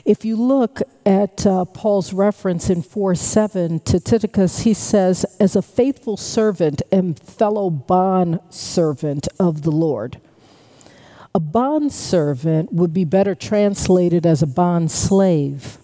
If 0.03 0.25
you 0.25 0.35
look 0.35 0.81
at 1.05 1.45
uh, 1.45 1.65
Paul's 1.65 2.11
reference 2.11 2.69
in 2.69 2.81
4 2.81 3.13
7 3.13 3.79
to 3.81 3.99
Tychicus, 3.99 4.61
he 4.61 4.73
says, 4.73 5.25
as 5.39 5.55
a 5.55 5.61
faithful 5.61 6.17
servant 6.17 6.81
and 6.91 7.19
fellow 7.19 7.69
bond 7.69 8.39
servant 8.49 9.27
of 9.39 9.61
the 9.61 9.71
Lord. 9.71 10.19
A 11.33 11.39
bond 11.39 11.93
servant 11.93 12.73
would 12.73 12.93
be 12.93 13.05
better 13.05 13.35
translated 13.35 14.25
as 14.25 14.41
a 14.41 14.47
bond 14.47 14.91
slave. 14.91 15.77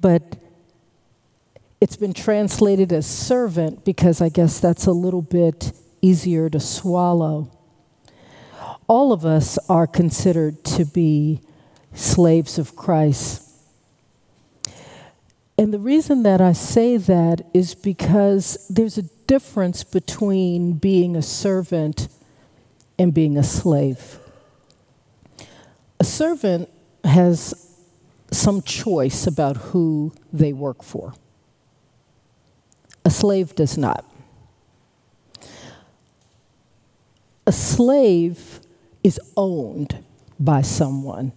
But 0.00 0.36
it's 1.80 1.96
been 1.96 2.12
translated 2.12 2.92
as 2.92 3.06
servant 3.06 3.84
because 3.84 4.20
I 4.20 4.28
guess 4.28 4.60
that's 4.60 4.86
a 4.86 4.92
little 4.92 5.22
bit 5.22 5.72
easier 6.02 6.50
to 6.50 6.60
swallow. 6.60 7.50
All 8.86 9.12
of 9.12 9.24
us 9.24 9.58
are 9.68 9.86
considered 9.86 10.64
to 10.64 10.84
be 10.84 11.40
slaves 11.94 12.58
of 12.58 12.76
Christ. 12.76 13.42
And 15.56 15.72
the 15.72 15.78
reason 15.78 16.24
that 16.24 16.40
I 16.40 16.52
say 16.52 16.96
that 16.96 17.46
is 17.54 17.74
because 17.74 18.66
there's 18.68 18.98
a 18.98 19.02
difference 19.26 19.84
between 19.84 20.74
being 20.74 21.16
a 21.16 21.22
servant 21.22 22.08
and 22.98 23.14
being 23.14 23.36
a 23.38 23.42
slave. 23.42 24.18
A 26.00 26.04
servant 26.04 26.68
has 27.04 27.70
some 28.30 28.62
choice 28.62 29.26
about 29.26 29.56
who 29.56 30.12
they 30.32 30.52
work 30.52 30.82
for. 30.82 31.14
A 33.04 33.10
slave 33.10 33.54
does 33.54 33.78
not. 33.78 34.04
A 37.46 37.52
slave 37.52 38.60
is 39.04 39.20
owned 39.36 40.02
by 40.40 40.62
someone. 40.62 41.32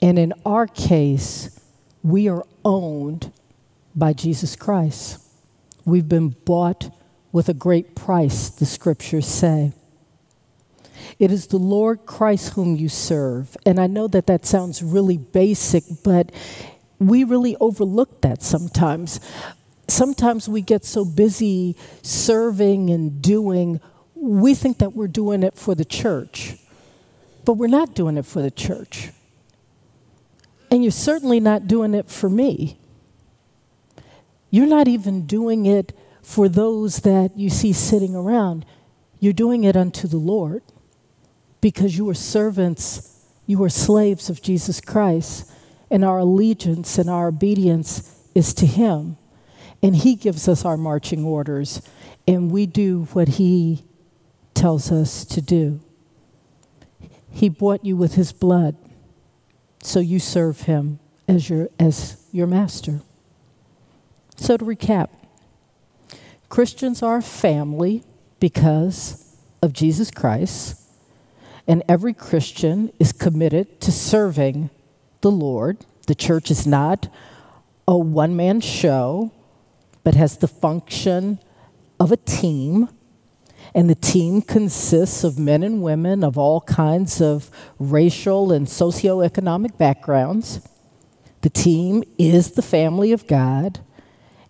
And 0.00 0.18
in 0.18 0.32
our 0.46 0.66
case, 0.66 1.60
we 2.02 2.28
are 2.28 2.44
owned 2.64 3.32
by 3.94 4.12
Jesus 4.12 4.56
Christ. 4.56 5.20
We've 5.84 6.08
been 6.08 6.28
bought 6.28 6.90
with 7.32 7.48
a 7.48 7.54
great 7.54 7.94
price, 7.94 8.48
the 8.48 8.64
scriptures 8.64 9.26
say. 9.26 9.72
It 11.18 11.32
is 11.32 11.48
the 11.48 11.58
Lord 11.58 12.06
Christ 12.06 12.54
whom 12.54 12.76
you 12.76 12.88
serve. 12.88 13.56
And 13.66 13.80
I 13.80 13.88
know 13.88 14.06
that 14.08 14.26
that 14.28 14.46
sounds 14.46 14.82
really 14.82 15.18
basic, 15.18 15.84
but 16.04 16.30
we 17.00 17.24
really 17.24 17.56
overlook 17.56 18.20
that 18.22 18.42
sometimes. 18.42 19.20
Sometimes 19.88 20.48
we 20.48 20.62
get 20.62 20.84
so 20.84 21.04
busy 21.04 21.76
serving 22.02 22.90
and 22.90 23.20
doing, 23.20 23.80
we 24.14 24.54
think 24.54 24.78
that 24.78 24.94
we're 24.94 25.08
doing 25.08 25.42
it 25.42 25.56
for 25.56 25.74
the 25.74 25.84
church. 25.84 26.56
But 27.48 27.54
we're 27.54 27.66
not 27.66 27.94
doing 27.94 28.18
it 28.18 28.26
for 28.26 28.42
the 28.42 28.50
church. 28.50 29.08
And 30.70 30.84
you're 30.84 30.90
certainly 30.90 31.40
not 31.40 31.66
doing 31.66 31.94
it 31.94 32.10
for 32.10 32.28
me. 32.28 32.78
You're 34.50 34.66
not 34.66 34.86
even 34.86 35.24
doing 35.24 35.64
it 35.64 35.96
for 36.20 36.46
those 36.46 36.98
that 37.00 37.38
you 37.38 37.48
see 37.48 37.72
sitting 37.72 38.14
around. 38.14 38.66
You're 39.18 39.32
doing 39.32 39.64
it 39.64 39.78
unto 39.78 40.06
the 40.06 40.18
Lord 40.18 40.62
because 41.62 41.96
you 41.96 42.06
are 42.10 42.14
servants, 42.14 43.24
you 43.46 43.64
are 43.64 43.70
slaves 43.70 44.28
of 44.28 44.42
Jesus 44.42 44.78
Christ, 44.82 45.50
and 45.90 46.04
our 46.04 46.18
allegiance 46.18 46.98
and 46.98 47.08
our 47.08 47.28
obedience 47.28 48.28
is 48.34 48.52
to 48.52 48.66
Him. 48.66 49.16
And 49.82 49.96
He 49.96 50.16
gives 50.16 50.48
us 50.48 50.66
our 50.66 50.76
marching 50.76 51.24
orders, 51.24 51.80
and 52.26 52.50
we 52.50 52.66
do 52.66 53.04
what 53.14 53.26
He 53.26 53.86
tells 54.52 54.92
us 54.92 55.24
to 55.24 55.40
do. 55.40 55.80
He 57.30 57.48
bought 57.48 57.84
you 57.84 57.96
with 57.96 58.14
His 58.14 58.32
blood, 58.32 58.76
so 59.82 60.00
you 60.00 60.18
serve 60.18 60.62
Him 60.62 60.98
as 61.26 61.48
your, 61.48 61.68
as 61.78 62.24
your 62.32 62.46
master. 62.46 63.00
So, 64.36 64.56
to 64.56 64.64
recap, 64.64 65.08
Christians 66.48 67.02
are 67.02 67.20
family 67.20 68.04
because 68.40 69.36
of 69.60 69.72
Jesus 69.72 70.10
Christ 70.10 70.78
and 71.68 71.82
every 71.86 72.14
Christian 72.14 72.90
is 72.98 73.12
committed 73.12 73.80
to 73.82 73.92
serving 73.92 74.70
the 75.20 75.30
Lord. 75.30 75.84
The 76.06 76.14
church 76.14 76.50
is 76.50 76.66
not 76.66 77.12
a 77.86 77.96
one 77.96 78.34
man 78.34 78.62
show, 78.62 79.30
but 80.02 80.14
has 80.14 80.38
the 80.38 80.48
function 80.48 81.38
of 82.00 82.10
a 82.10 82.16
team. 82.16 82.88
And 83.74 83.88
the 83.88 83.94
team 83.94 84.42
consists 84.42 85.24
of 85.24 85.38
men 85.38 85.62
and 85.62 85.82
women 85.82 86.24
of 86.24 86.38
all 86.38 86.62
kinds 86.62 87.20
of 87.20 87.50
racial 87.78 88.52
and 88.52 88.66
socioeconomic 88.66 89.76
backgrounds. 89.78 90.66
The 91.42 91.50
team 91.50 92.02
is 92.18 92.52
the 92.52 92.62
family 92.62 93.12
of 93.12 93.26
God, 93.26 93.80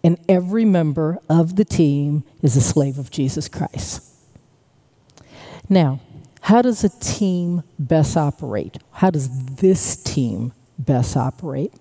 and 0.03 0.19
every 0.29 0.65
member 0.65 1.19
of 1.29 1.57
the 1.57 1.65
team 1.65 2.25
is 2.43 2.57
a 2.57 2.61
slave 2.61 2.99
of 2.99 3.11
Jesus 3.11 3.49
Christ. 3.49 4.05
Now, 5.69 6.01
how 6.41 6.63
does 6.63 6.83
a 6.83 6.89
team 6.89 7.63
best 7.79 8.17
operate? 8.17 8.79
How 8.93 9.11
does 9.11 9.29
this 9.57 9.97
team 9.97 10.53
best 10.79 11.17
operate? 11.17 11.75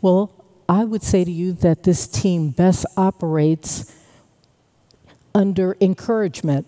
Well, 0.00 0.32
I 0.68 0.84
would 0.84 1.02
say 1.02 1.24
to 1.24 1.30
you 1.30 1.52
that 1.52 1.84
this 1.84 2.08
team 2.08 2.50
best 2.50 2.86
operates 2.96 3.94
under 5.34 5.76
encouragement. 5.80 6.66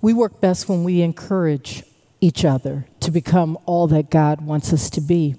We 0.00 0.12
work 0.12 0.40
best 0.40 0.68
when 0.68 0.84
we 0.84 1.02
encourage 1.02 1.82
each 2.20 2.44
other 2.44 2.86
to 3.00 3.10
become 3.10 3.58
all 3.66 3.86
that 3.88 4.10
God 4.10 4.40
wants 4.40 4.72
us 4.72 4.90
to 4.90 5.00
be. 5.00 5.36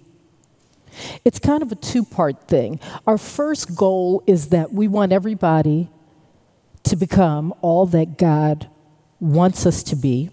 It's 1.24 1.40
kind 1.40 1.64
of 1.64 1.72
a 1.72 1.76
two 1.76 2.04
part 2.04 2.48
thing. 2.48 2.80
Our 3.08 3.18
first 3.18 3.76
goal 3.76 4.24
is 4.28 4.50
that 4.50 4.74
we 4.74 4.88
want 4.88 5.12
everybody 5.12 5.90
to 6.84 6.96
become 6.96 7.54
all 7.62 7.86
that 7.88 8.18
God 8.18 8.70
wants 9.20 9.66
us 9.66 9.84
to 9.84 9.96
be. 9.96 10.32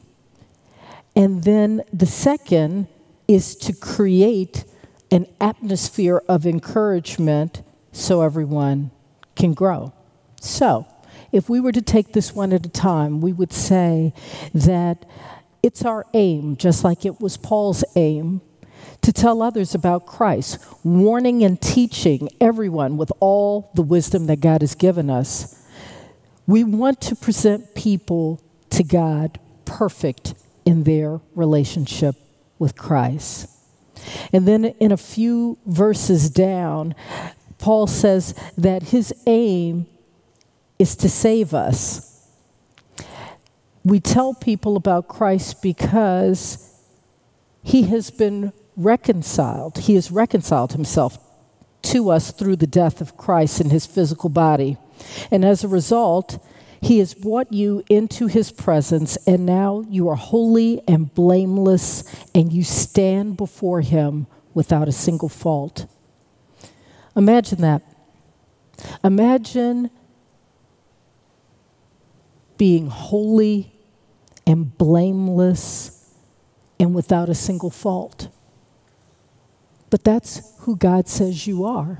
And 1.15 1.45
then 1.45 1.83
the 1.93 2.07
second 2.07 2.89
is 3.27 3.55
to 3.57 3.73
create 3.73 4.65
an 5.11 5.27
atmosphere 5.41 6.23
of 6.29 6.47
encouragement 6.47 7.63
so 7.93 8.23
everyone 8.23 8.91
can 9.37 9.55
grow. 9.55 9.93
So, 10.41 10.87
if 11.33 11.49
we 11.49 11.61
were 11.61 11.73
to 11.73 11.83
take 11.83 12.13
this 12.13 12.35
one 12.35 12.53
at 12.53 12.67
a 12.67 12.71
time, 12.71 13.21
we 13.21 13.33
would 13.33 13.53
say 13.53 14.13
that 14.55 15.05
it's 15.63 15.85
our 15.85 16.07
aim, 16.15 16.57
just 16.57 16.85
like 16.85 17.05
it 17.05 17.21
was 17.21 17.37
Paul's 17.37 17.85
aim, 17.97 18.41
to 19.03 19.13
tell 19.13 19.43
others 19.43 19.75
about 19.75 20.07
Christ, 20.07 20.59
warning 20.85 21.45
and 21.45 21.61
teaching 21.61 22.29
everyone 22.41 22.97
with 22.97 23.13
all 23.21 23.71
the 23.75 23.83
wisdom 23.83 24.27
that 24.27 24.41
God 24.41 24.61
has 24.63 24.75
given 24.75 25.11
us. 25.11 25.67
We 26.47 26.65
want 26.65 27.01
to 27.03 27.17
present 27.17 27.75
people 27.75 28.41
to 28.71 28.83
God 28.83 29.39
perfect 29.65 30.35
in 30.65 30.85
their 30.85 31.21
relationship 31.35 32.17
with 32.59 32.77
Christ. 32.77 33.51
And 34.33 34.47
then 34.47 34.65
in 34.65 34.93
a 34.93 34.97
few 34.97 35.59
verses 35.67 36.31
down, 36.31 36.95
Paul 37.59 37.87
says 37.87 38.35
that 38.57 38.85
his 38.85 39.13
aim 39.27 39.87
is 40.79 40.97
to 40.97 41.09
save 41.09 41.55
us. 41.55 42.27
We 43.85 44.01
tell 44.01 44.35
people 44.35 44.77
about 44.77 45.09
Christ 45.09 45.63
because 45.63 46.75
he 47.63 47.83
has 47.85 48.11
been 48.11 48.53
reconciled. 48.77 49.79
He 49.79 49.95
has 49.95 50.11
reconciled 50.11 50.73
himself 50.73 51.19
to 51.83 52.11
us 52.11 52.31
through 52.31 52.57
the 52.57 52.67
death 52.67 53.01
of 53.01 53.17
Christ 53.17 53.61
in 53.61 53.71
his 53.71 53.87
physical 53.87 54.31
body. 54.31 54.77
And 55.31 55.45
as 55.45 55.65
a 55.65 55.69
result, 55.69 56.45
he 56.81 56.99
has 56.99 57.15
brought 57.15 57.53
you 57.53 57.83
into 57.89 58.27
his 58.27 58.53
presence, 58.53 59.17
and 59.27 59.45
now 59.45 59.85
you 59.89 60.09
are 60.09 60.15
holy 60.15 60.81
and 60.87 61.13
blameless, 61.13 62.05
and 62.35 62.53
you 62.53 62.63
stand 62.63 63.37
before 63.37 63.81
him 63.81 64.27
without 64.55 64.89
a 64.89 64.93
single 64.93 65.29
fault. 65.29 65.87
Imagine 67.17 67.61
that. 67.63 67.83
Imagine 69.03 69.91
being 72.59 72.89
holy 72.89 73.73
and 74.47 74.77
blameless 74.77 76.13
and 76.79 76.95
without 76.95 77.29
a 77.29 77.35
single 77.35 77.71
fault. 77.71 78.29
But 79.91 80.05
that's 80.05 80.55
who 80.61 80.77
God 80.77 81.09
says 81.09 81.47
you 81.47 81.65
are 81.65 81.99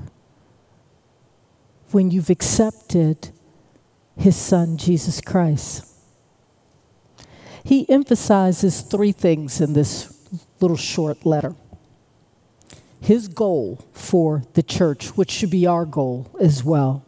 when 1.91 2.11
you've 2.11 2.29
accepted 2.29 3.31
his 4.15 4.35
son, 4.35 4.77
Jesus 4.77 5.21
Christ. 5.21 5.85
He 7.63 7.89
emphasizes 7.89 8.81
three 8.81 9.11
things 9.11 9.61
in 9.61 9.73
this 9.73 10.27
little 10.59 10.77
short 10.77 11.25
letter. 11.25 11.55
His 13.01 13.27
goal 13.27 13.79
for 13.93 14.43
the 14.53 14.63
church, 14.63 15.09
which 15.17 15.31
should 15.31 15.49
be 15.49 15.65
our 15.65 15.85
goal 15.85 16.29
as 16.39 16.63
well. 16.63 17.05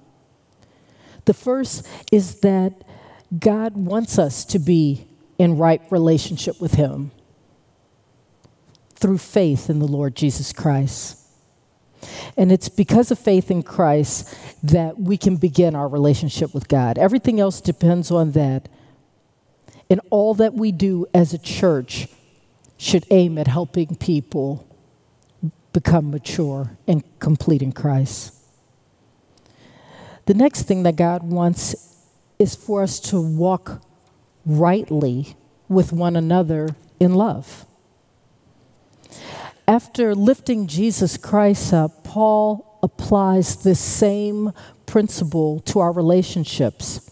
The 1.26 1.34
first 1.34 1.88
is 2.12 2.40
that 2.42 2.84
God 3.38 3.76
wants 3.76 4.20
us 4.20 4.46
to 4.46 4.60
be 4.60 5.08
in 5.38 5.58
right 5.58 5.82
relationship 5.90 6.60
with 6.60 6.74
Him 6.74 7.12
through 8.96 9.18
faith 9.18 9.70
in 9.70 9.80
the 9.80 9.88
Lord 9.88 10.16
Jesus 10.16 10.54
Christ. 10.54 11.18
And 12.38 12.52
it's 12.52 12.70
because 12.70 13.12
of 13.12 13.20
faith 13.20 13.52
in 13.52 13.64
Christ 13.64 14.36
that 14.64 15.00
we 15.00 15.18
can 15.18 15.38
begin 15.38 15.76
our 15.76 15.88
relationship 15.88 16.54
with 16.54 16.68
God. 16.68 16.98
Everything 16.98 17.40
else 17.40 17.62
depends 17.62 18.12
on 18.12 18.32
that. 18.32 18.70
And 19.90 20.02
all 20.10 20.34
that 20.36 20.54
we 20.54 20.72
do 20.72 21.06
as 21.14 21.34
a 21.34 21.38
church 21.38 22.08
should 22.78 23.06
aim 23.12 23.38
at 23.38 23.48
helping 23.48 23.96
people 23.96 24.68
become 25.74 26.12
mature 26.12 26.78
and 26.88 27.04
complete 27.20 27.62
in 27.62 27.72
Christ. 27.72 28.36
The 30.26 30.34
next 30.34 30.64
thing 30.64 30.84
that 30.84 30.96
God 30.96 31.24
wants 31.24 31.91
is 32.42 32.56
for 32.56 32.82
us 32.82 33.00
to 33.00 33.22
walk 33.22 33.84
rightly 34.48 35.36
with 35.70 35.94
one 35.94 36.16
another 36.16 36.76
in 37.00 37.14
love. 37.14 37.68
After 39.68 40.16
lifting 40.16 40.66
Jesus 40.66 41.18
Christ 41.18 41.72
up, 41.72 42.04
Paul 42.04 42.80
applies 42.82 43.58
this 43.58 43.80
same 43.80 44.54
principle 44.88 45.60
to 45.60 45.80
our 45.82 45.92
relationships. 45.92 47.12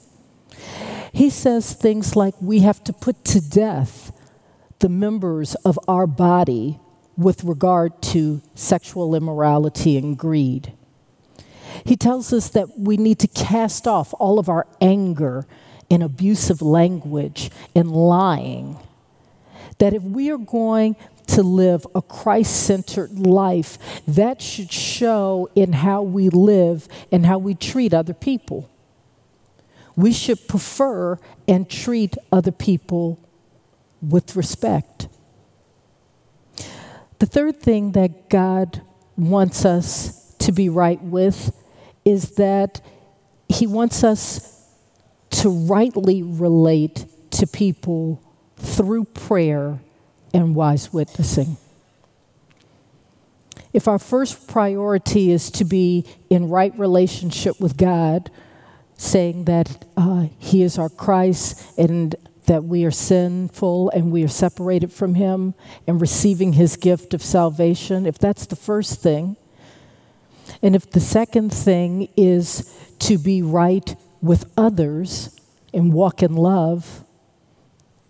He 1.13 1.29
says 1.29 1.73
things 1.73 2.15
like 2.15 2.33
we 2.41 2.61
have 2.61 2.83
to 2.85 2.91
put 2.91 3.23
to 3.25 3.39
death 3.39 4.11
the 4.79 4.89
members 4.89 5.53
of 5.63 5.77
our 5.87 6.07
body 6.07 6.79
with 7.15 7.43
regard 7.43 8.01
to 8.01 8.41
sexual 8.55 9.13
immorality 9.13 9.95
and 9.95 10.17
greed. 10.17 10.73
He 11.85 11.95
tells 11.95 12.33
us 12.33 12.49
that 12.49 12.77
we 12.77 12.97
need 12.97 13.19
to 13.19 13.27
cast 13.27 13.87
off 13.87 14.13
all 14.19 14.39
of 14.39 14.49
our 14.49 14.67
anger 14.81 15.45
and 15.89 16.03
abusive 16.03 16.61
language 16.61 17.49
and 17.75 17.91
lying. 17.91 18.77
That 19.79 19.93
if 19.93 20.03
we 20.03 20.29
are 20.31 20.37
going 20.37 20.95
to 21.27 21.43
live 21.43 21.85
a 21.95 22.01
Christ 22.01 22.65
centered 22.65 23.19
life, 23.19 23.77
that 24.07 24.41
should 24.41 24.71
show 24.71 25.49
in 25.55 25.73
how 25.73 26.01
we 26.01 26.29
live 26.29 26.87
and 27.11 27.25
how 27.25 27.37
we 27.37 27.55
treat 27.55 27.93
other 27.93 28.13
people. 28.13 28.69
We 29.95 30.11
should 30.11 30.47
prefer 30.47 31.19
and 31.47 31.69
treat 31.69 32.15
other 32.31 32.51
people 32.51 33.19
with 34.01 34.35
respect. 34.35 35.07
The 37.19 37.25
third 37.25 37.59
thing 37.59 37.91
that 37.91 38.29
God 38.29 38.81
wants 39.17 39.65
us 39.65 40.35
to 40.39 40.51
be 40.53 40.69
right 40.69 41.01
with 41.01 41.51
is 42.09 42.31
that 42.31 42.81
He 43.47 43.67
wants 43.67 44.03
us 44.03 44.67
to 45.31 45.49
rightly 45.49 46.23
relate 46.23 47.05
to 47.31 47.47
people 47.47 48.21
through 48.57 49.05
prayer 49.05 49.79
and 50.33 50.55
wise 50.55 50.91
witnessing. 50.91 51.57
If 53.71 53.87
our 53.87 53.99
first 53.99 54.47
priority 54.47 55.31
is 55.31 55.51
to 55.51 55.63
be 55.63 56.05
in 56.29 56.49
right 56.49 56.77
relationship 56.77 57.59
with 57.59 57.77
God, 57.77 58.31
saying 58.97 59.45
that 59.45 59.85
uh, 59.95 60.27
He 60.39 60.63
is 60.63 60.77
our 60.77 60.89
Christ 60.89 61.63
and 61.77 62.15
that 62.47 62.63
we 62.63 62.83
are 62.83 62.91
sinful 62.91 63.91
and 63.91 64.11
we 64.11 64.23
are 64.23 64.27
separated 64.29 64.91
from 64.91 65.13
Him 65.13 65.53
and 65.85 66.01
receiving 66.01 66.53
His 66.53 66.75
gift 66.75 67.13
of 67.13 67.21
salvation, 67.21 68.07
if 68.07 68.17
that's 68.17 68.47
the 68.47 68.55
first 68.55 69.01
thing, 69.01 69.37
and 70.61 70.75
if 70.75 70.89
the 70.89 70.99
second 70.99 71.51
thing 71.51 72.09
is 72.17 72.75
to 72.99 73.17
be 73.17 73.41
right 73.41 73.95
with 74.21 74.51
others 74.57 75.39
and 75.73 75.93
walk 75.93 76.21
in 76.21 76.35
love, 76.35 77.03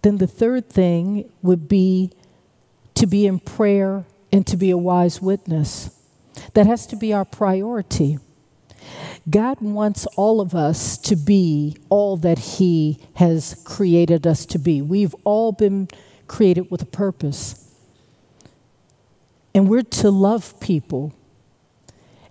then 0.02 0.18
the 0.18 0.28
third 0.28 0.70
thing 0.70 1.30
would 1.42 1.68
be 1.68 2.12
to 2.96 3.06
be 3.06 3.26
in 3.28 3.40
prayer 3.40 4.06
and 4.32 4.46
to 4.48 4.58
be 4.58 4.72
a 4.72 4.78
wise 4.78 5.22
witness. 5.22 5.96
That 6.54 6.66
has 6.66 6.88
to 6.88 6.96
be 6.96 7.14
our 7.14 7.26
priority. 7.26 8.18
God 9.30 9.60
wants 9.62 10.06
all 10.16 10.42
of 10.42 10.56
us 10.56 10.98
to 11.00 11.16
be 11.16 11.78
all 11.90 12.18
that 12.18 12.40
He 12.40 13.00
has 13.16 13.62
created 13.66 14.26
us 14.26 14.46
to 14.48 14.60
be. 14.60 14.82
We've 14.82 15.16
all 15.24 15.52
been 15.52 15.88
created 16.28 16.72
with 16.72 16.82
a 16.82 16.86
purpose. 16.86 17.66
And 19.54 19.68
we're 19.68 19.84
to 19.84 20.10
love 20.10 20.60
people, 20.60 21.14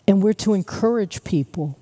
and 0.09 0.23
we're 0.23 0.33
to 0.33 0.55
encourage 0.55 1.23
people, 1.23 1.79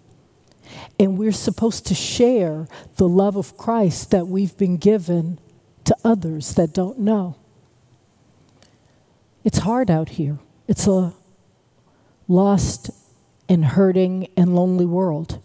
and 0.99 1.17
we're 1.17 1.31
supposed 1.31 1.87
to 1.87 1.95
share 1.95 2.67
the 2.97 3.09
love 3.09 3.37
of 3.37 3.57
Christ 3.57 4.11
that 4.11 4.27
we've 4.27 4.57
been 4.59 4.79
given 4.79 5.39
to 5.85 5.97
others 6.05 6.55
that 6.55 6.75
don't 6.75 6.99
know. 6.99 7.37
It's 9.45 9.59
hard 9.59 9.93
out 9.93 10.09
here. 10.09 10.41
It's 10.67 10.89
a 10.89 11.15
lost 12.27 12.91
and 13.49 13.65
hurting 13.65 14.29
and 14.37 14.57
lonely 14.57 14.87
world. 14.87 15.41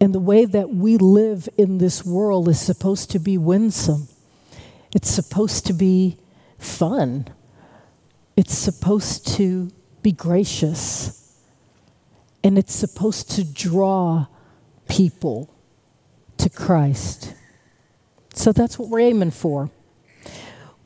And 0.00 0.12
the 0.12 0.18
way 0.18 0.44
that 0.46 0.70
we 0.70 0.96
live 0.96 1.48
in 1.56 1.78
this 1.78 2.04
world 2.04 2.48
is 2.48 2.60
supposed 2.60 3.12
to 3.12 3.20
be 3.20 3.38
winsome. 3.38 4.08
It's 4.92 5.08
supposed 5.08 5.66
to 5.66 5.72
be 5.72 6.18
fun. 6.58 7.28
It's 8.36 8.58
supposed 8.58 9.28
to 9.36 9.70
be 10.02 10.10
gracious. 10.10 11.21
And 12.44 12.58
it's 12.58 12.74
supposed 12.74 13.30
to 13.32 13.44
draw 13.44 14.26
people 14.88 15.54
to 16.38 16.50
Christ. 16.50 17.34
So 18.34 18.52
that's 18.52 18.78
what 18.78 18.88
we're 18.88 19.00
aiming 19.00 19.30
for. 19.30 19.70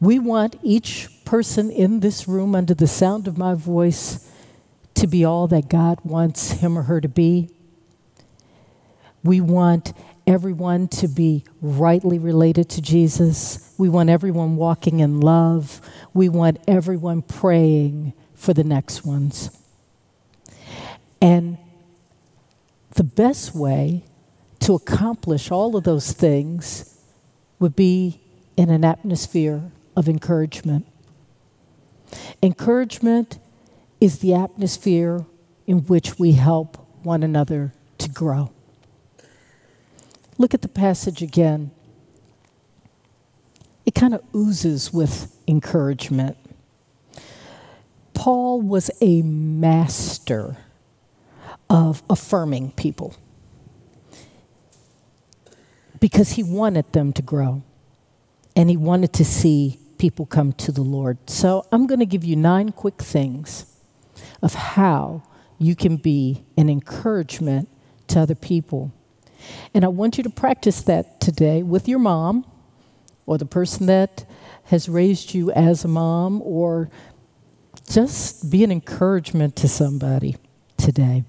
We 0.01 0.19
want 0.19 0.57
each 0.62 1.09
person 1.25 1.71
in 1.71 2.01
this 2.01 2.29
room, 2.29 2.55
under 2.55 2.75
the 2.75 2.87
sound 2.87 3.27
of 3.27 3.38
my 3.38 3.55
voice, 3.55 4.31
to 4.95 5.07
be 5.07 5.25
all 5.25 5.47
that 5.49 5.69
God 5.69 5.99
wants 6.05 6.53
him 6.53 6.79
or 6.79 6.83
her 6.83 7.01
to 7.01 7.09
be. 7.09 7.51
We 9.23 9.40
want 9.40 9.92
everyone 10.27 10.88
to 10.88 11.09
be 11.09 11.45
rightly 11.61 12.19
related 12.19 12.69
to 12.71 12.83
Jesus. 12.83 13.75
We 13.79 13.88
want 13.88 14.11
everyone 14.11 14.57
walking 14.57 15.01
in 15.01 15.21
love. 15.21 15.81
We 16.12 16.29
want 16.29 16.59
everyone 16.69 17.23
praying 17.23 18.12
for 18.35 18.53
the 18.53 18.64
next 18.64 19.05
ones. 19.05 19.51
And 21.21 21.59
the 22.95 23.05
best 23.05 23.55
way 23.55 24.05
to 24.61 24.75
accomplish 24.75 25.51
all 25.51 25.77
of 25.77 25.85
those 25.85 26.13
things 26.13 26.99
would 27.59 27.77
be 27.77 28.21
in 28.57 28.71
an 28.71 28.85
atmosphere 28.85 29.71
of 29.95 30.09
encouragement. 30.09 30.87
Encouragement 32.43 33.39
is 34.01 34.19
the 34.19 34.35
atmosphere 34.35 35.25
in 35.67 35.81
which 35.87 36.19
we 36.19 36.33
help 36.33 36.77
one 37.03 37.23
another 37.23 37.73
to 37.99 38.09
grow. 38.09 38.51
Look 40.39 40.55
at 40.55 40.63
the 40.63 40.69
passage 40.69 41.23
again. 41.23 41.71
It 43.85 43.95
kind 43.95 44.15
of 44.15 44.23
oozes 44.35 44.93
with 44.93 45.35
encouragement. 45.49 46.37
Paul 48.15 48.61
was 48.61 48.91
a 49.01 49.23
master 49.23 50.57
of 51.69 52.03
affirming 52.09 52.71
people 52.73 53.15
because 56.01 56.33
he 56.33 56.43
wanted 56.43 56.93
them 56.93 57.13
to 57.13 57.23
grow 57.23 57.63
and 58.55 58.71
he 58.71 58.77
wanted 58.77 59.13
to 59.13 59.25
see 59.25 59.79
people 59.99 60.27
come 60.27 60.53
to 60.53 60.73
the 60.73 60.83
Lord. 60.83 61.19
So 61.29 61.67
I'm 61.73 61.87
going 61.87 62.01
to 62.01 62.07
give 62.07 62.25
you 62.25 62.37
nine 62.37 62.73
quick 62.73 63.03
things 63.03 63.67
of 64.43 64.55
how 64.55 65.23
you 65.59 65.75
can 65.75 65.97
be 65.97 66.45
an 66.57 66.69
encouragement 66.69 67.69
to 68.09 68.21
other 68.21 68.35
people. 68.35 68.93
And 69.75 69.85
I 69.85 69.89
want 69.89 70.17
you 70.17 70.25
to 70.25 70.31
practice 70.31 70.83
that 70.83 71.21
today 71.21 71.63
with 71.63 71.89
your 71.89 71.99
mom 71.99 72.47
or 73.27 73.39
the 73.39 73.47
person 73.47 73.87
that 73.87 74.25
has 74.65 74.89
raised 74.89 75.35
you 75.35 75.51
as 75.53 75.85
a 75.85 75.89
mom 75.89 76.43
or 76.43 76.91
just 77.89 78.51
be 78.51 78.65
an 78.65 78.73
encouragement 78.73 79.57
to 79.57 79.69
somebody 79.69 80.37
today. 80.77 81.25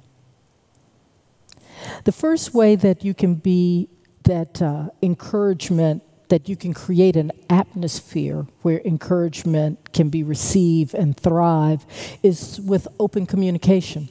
The 2.04 2.12
first 2.12 2.54
way 2.54 2.76
that 2.76 3.04
you 3.04 3.13
can 3.13 3.36
be 3.36 3.89
that 4.23 4.62
uh, 4.62 4.89
encouragement 5.02 6.04
that 6.30 6.50
you 6.50 6.56
can 6.56 6.73
create 6.73 7.15
an 7.15 7.32
atmosphere 7.50 8.45
where 8.62 8.82
encouragement 8.84 9.93
can 9.93 10.10
be 10.10 10.23
received 10.23 10.93
and 10.93 11.15
thrive 11.15 11.86
is 12.21 12.60
with 12.62 12.88
open 13.00 13.26
communication. 13.26 14.10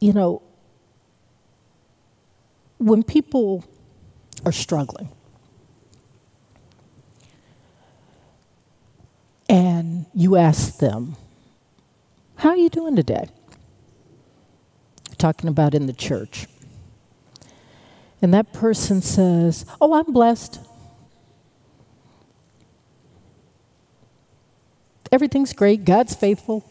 You 0.00 0.12
know, 0.12 0.42
when 2.78 3.02
people 3.02 3.64
are 4.44 4.52
struggling 4.52 5.10
and 9.48 10.06
you 10.14 10.36
ask 10.36 10.78
them, 10.78 11.16
How 12.38 12.50
are 12.50 12.56
you 12.56 12.68
doing 12.68 12.96
today? 12.96 13.28
talking 15.18 15.48
about 15.48 15.74
in 15.74 15.86
the 15.86 15.92
church. 15.92 16.46
And 18.22 18.32
that 18.32 18.52
person 18.52 19.02
says, 19.02 19.66
Oh, 19.80 19.92
I'm 19.94 20.12
blessed. 20.12 20.60
Everything's 25.10 25.52
great. 25.52 25.84
God's 25.84 26.14
faithful. 26.14 26.64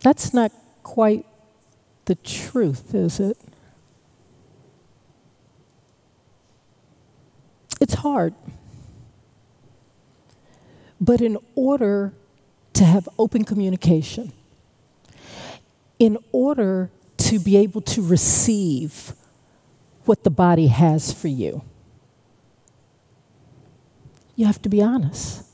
That's 0.00 0.32
not 0.34 0.52
quite 0.82 1.26
the 2.06 2.14
truth, 2.16 2.94
is 2.94 3.20
it? 3.20 3.36
It's 7.80 7.94
hard. 7.94 8.34
But 11.00 11.20
in 11.20 11.36
order 11.54 12.14
to 12.74 12.84
have 12.84 13.08
open 13.18 13.44
communication, 13.44 14.32
in 15.98 16.18
order 16.32 16.90
to 17.18 17.38
be 17.38 17.56
able 17.56 17.80
to 17.80 18.02
receive 18.02 19.12
what 20.04 20.24
the 20.24 20.30
body 20.30 20.66
has 20.66 21.12
for 21.12 21.28
you. 21.28 21.62
You 24.34 24.46
have 24.46 24.60
to 24.62 24.68
be 24.68 24.82
honest. 24.82 25.44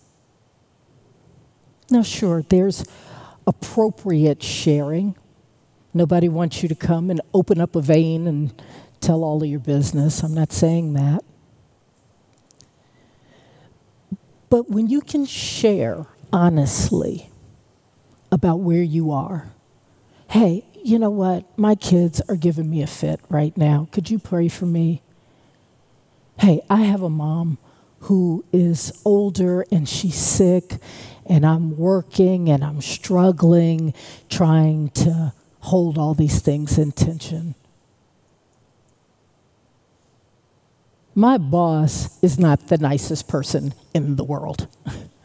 Now, 1.91 2.03
sure, 2.03 2.43
there's 2.43 2.85
appropriate 3.47 4.43
sharing. 4.43 5.17
Nobody 5.93 6.29
wants 6.29 6.63
you 6.63 6.69
to 6.69 6.75
come 6.75 7.11
and 7.11 7.21
open 7.35 7.61
up 7.61 7.75
a 7.77 7.83
vein 7.83 8.27
and 8.27 8.63
tell 9.01 9.25
all 9.25 9.43
of 9.43 9.49
your 9.49 9.61
business. 9.61 10.23
I'm 10.23 10.35
not 10.35 10.53
saying 10.53 10.93
that. 10.95 11.25
But 14.49 14.71
when 14.71 14.89
you 14.89 15.01
can 15.01 15.27
share 15.27 16.07
honestly 16.33 17.31
about 18.31 18.61
where 18.61 18.83
you 18.83 19.11
are, 19.11 19.53
hey, 20.29 20.65
you 20.85 20.99
know 20.99 21.11
what? 21.11 21.59
My 21.59 21.75
kids 21.75 22.21
are 22.29 22.37
giving 22.37 22.71
me 22.71 22.83
a 22.83 22.87
fit 22.87 23.21
right 23.29 23.57
now. 23.57 23.89
Could 23.93 24.11
you 24.11 24.19
pray 24.19 24.49
for 24.49 24.67
me? 24.67 25.03
Hey, 26.39 26.61
I 26.71 26.83
have 26.83 27.03
a 27.03 27.11
mom 27.11 27.59
who 28.01 28.45
is 28.53 29.01
older 29.05 29.65
and 29.73 29.89
she's 29.89 30.15
sick, 30.15 30.79
and 31.27 31.45
I'm 31.45 31.77
working 31.77 32.49
and 32.49 32.65
I'm 32.65 32.81
struggling 32.81 33.93
trying 34.29 34.91
to 34.91 35.33
hold 35.61 35.99
all 35.99 36.15
these 36.15 36.41
things 36.41 36.79
in 36.79 36.93
tension. 36.93 37.55
My 41.15 41.37
boss 41.37 42.23
is 42.23 42.39
not 42.39 42.69
the 42.69 42.79
nicest 42.79 43.27
person 43.27 43.75
in 43.93 44.15
the 44.17 44.25
world. 44.25 44.69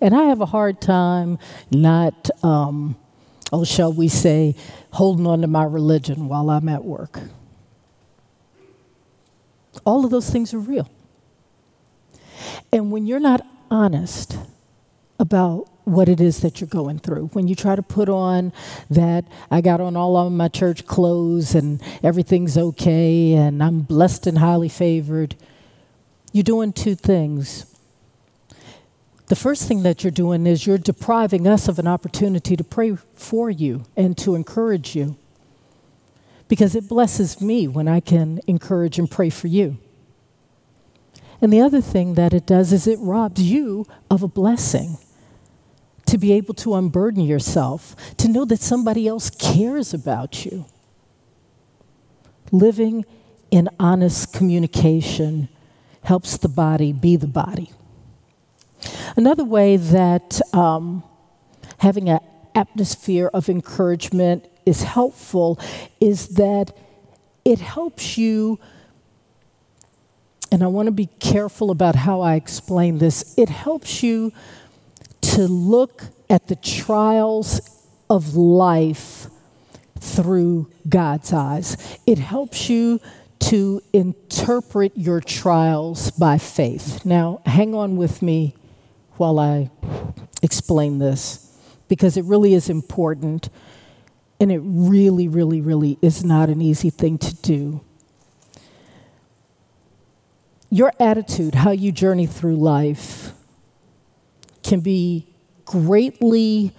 and 0.00 0.14
I 0.14 0.24
have 0.24 0.40
a 0.40 0.46
hard 0.46 0.80
time 0.80 1.38
not, 1.70 2.30
um, 2.42 2.96
oh, 3.52 3.64
shall 3.64 3.92
we 3.92 4.08
say, 4.08 4.54
holding 4.92 5.26
on 5.26 5.40
to 5.42 5.46
my 5.46 5.64
religion 5.64 6.28
while 6.28 6.50
I'm 6.50 6.68
at 6.68 6.84
work. 6.84 7.20
All 9.84 10.04
of 10.04 10.10
those 10.10 10.28
things 10.30 10.52
are 10.54 10.58
real. 10.58 10.88
And 12.72 12.90
when 12.90 13.06
you're 13.06 13.20
not 13.20 13.46
honest 13.70 14.36
about 15.18 15.68
what 15.84 16.08
it 16.08 16.20
is 16.20 16.40
that 16.40 16.60
you're 16.60 16.68
going 16.68 16.98
through, 16.98 17.26
when 17.28 17.48
you 17.48 17.54
try 17.54 17.74
to 17.74 17.82
put 17.82 18.08
on 18.08 18.52
that 18.90 19.24
I 19.50 19.60
got 19.60 19.80
on 19.80 19.96
all 19.96 20.16
of 20.16 20.32
my 20.32 20.48
church 20.48 20.86
clothes 20.86 21.54
and 21.54 21.82
everything's 22.02 22.58
okay 22.58 23.32
and 23.32 23.62
I'm 23.62 23.80
blessed 23.80 24.26
and 24.26 24.38
highly 24.38 24.68
favored, 24.68 25.34
you're 26.32 26.44
doing 26.44 26.72
two 26.72 26.94
things. 26.94 27.67
The 29.28 29.36
first 29.36 29.68
thing 29.68 29.82
that 29.82 30.02
you're 30.02 30.10
doing 30.10 30.46
is 30.46 30.66
you're 30.66 30.78
depriving 30.78 31.46
us 31.46 31.68
of 31.68 31.78
an 31.78 31.86
opportunity 31.86 32.56
to 32.56 32.64
pray 32.64 32.96
for 33.14 33.50
you 33.50 33.84
and 33.94 34.16
to 34.18 34.34
encourage 34.34 34.96
you. 34.96 35.16
Because 36.48 36.74
it 36.74 36.88
blesses 36.88 37.40
me 37.40 37.68
when 37.68 37.88
I 37.88 38.00
can 38.00 38.40
encourage 38.46 38.98
and 38.98 39.10
pray 39.10 39.28
for 39.28 39.48
you. 39.48 39.76
And 41.42 41.52
the 41.52 41.60
other 41.60 41.82
thing 41.82 42.14
that 42.14 42.32
it 42.32 42.46
does 42.46 42.72
is 42.72 42.86
it 42.86 42.98
robs 43.00 43.42
you 43.42 43.86
of 44.10 44.22
a 44.22 44.28
blessing 44.28 44.96
to 46.06 46.16
be 46.16 46.32
able 46.32 46.54
to 46.54 46.74
unburden 46.74 47.22
yourself, 47.22 47.94
to 48.16 48.28
know 48.28 48.46
that 48.46 48.60
somebody 48.60 49.06
else 49.06 49.28
cares 49.28 49.92
about 49.92 50.46
you. 50.46 50.64
Living 52.50 53.04
in 53.50 53.68
honest 53.78 54.32
communication 54.32 55.50
helps 56.04 56.38
the 56.38 56.48
body 56.48 56.94
be 56.94 57.14
the 57.14 57.26
body. 57.26 57.70
Another 59.16 59.44
way 59.44 59.76
that 59.76 60.40
um, 60.54 61.02
having 61.78 62.08
an 62.08 62.20
atmosphere 62.54 63.30
of 63.32 63.48
encouragement 63.48 64.46
is 64.66 64.82
helpful 64.82 65.58
is 66.00 66.28
that 66.28 66.76
it 67.44 67.60
helps 67.60 68.18
you 68.18 68.58
and 70.50 70.62
I 70.62 70.66
want 70.66 70.86
to 70.86 70.92
be 70.92 71.10
careful 71.20 71.70
about 71.70 71.94
how 71.94 72.22
I 72.22 72.34
explain 72.34 72.98
this, 72.98 73.34
it 73.36 73.50
helps 73.50 74.02
you 74.02 74.32
to 75.20 75.46
look 75.46 76.04
at 76.30 76.46
the 76.46 76.56
trials 76.56 77.60
of 78.08 78.34
life 78.34 79.26
through 80.00 80.70
God's 80.88 81.32
eyes. 81.32 81.98
It 82.06 82.18
helps 82.18 82.70
you 82.70 83.00
to 83.40 83.82
interpret 83.92 84.96
your 84.96 85.20
trials 85.20 86.10
by 86.12 86.38
faith. 86.38 87.04
Now, 87.04 87.40
hang 87.44 87.74
on 87.74 87.96
with 87.96 88.22
me 88.22 88.54
while 89.18 89.38
I 89.38 89.70
explain 90.42 90.98
this 90.98 91.44
because 91.88 92.16
it 92.16 92.24
really 92.24 92.54
is 92.54 92.68
important 92.68 93.48
and 94.40 94.52
it 94.52 94.60
really, 94.62 95.28
really, 95.28 95.60
really 95.60 95.98
is 96.00 96.24
not 96.24 96.48
an 96.48 96.62
easy 96.62 96.90
thing 96.90 97.18
to 97.18 97.34
do 97.36 97.80
your 100.70 100.92
attitude, 101.00 101.54
how 101.54 101.70
you 101.70 101.92
journey 101.92 102.26
through 102.26 102.56
life, 102.56 103.32
can 104.62 104.80
be 104.80 105.26
greatly 105.64 106.72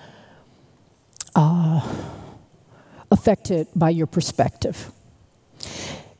uh, 1.36 1.82
affected 3.12 3.67
by 3.75 3.89
your 3.89 4.08
perspective. 4.08 4.91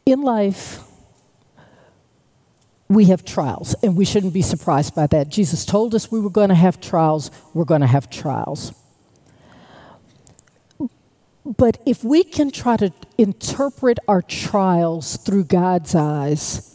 In 0.06 0.22
life, 0.22 0.80
we 2.90 3.06
have 3.06 3.24
trials, 3.24 3.76
and 3.84 3.96
we 3.96 4.04
shouldn't 4.04 4.34
be 4.34 4.42
surprised 4.42 4.96
by 4.96 5.08
that. 5.08 5.30
Jesus 5.30 5.64
told 5.64 5.94
us 5.94 6.12
we 6.12 6.20
were 6.20 6.30
going 6.30 6.50
to 6.50 6.56
have 6.56 6.82
trials, 6.82 7.30
we're 7.54 7.64
going 7.66 7.82
to 7.82 7.88
have 7.88 8.10
trials. 8.10 8.74
But 11.46 11.82
if 11.86 12.04
we 12.04 12.24
can 12.24 12.52
try 12.52 12.78
to 12.78 12.92
interpret 13.18 14.00
our 14.08 14.22
trials 14.22 15.18
through 15.18 15.46
God's 15.46 15.96
eyes, 15.96 16.66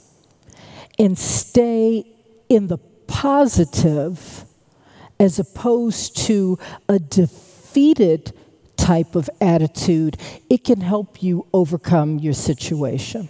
and 0.98 1.18
stay 1.18 2.06
in 2.48 2.68
the 2.68 2.78
positive 3.06 4.44
as 5.18 5.38
opposed 5.38 6.16
to 6.16 6.58
a 6.88 6.98
defeated 6.98 8.32
type 8.76 9.14
of 9.14 9.30
attitude, 9.40 10.16
it 10.50 10.64
can 10.64 10.80
help 10.80 11.22
you 11.22 11.46
overcome 11.52 12.18
your 12.18 12.34
situation. 12.34 13.28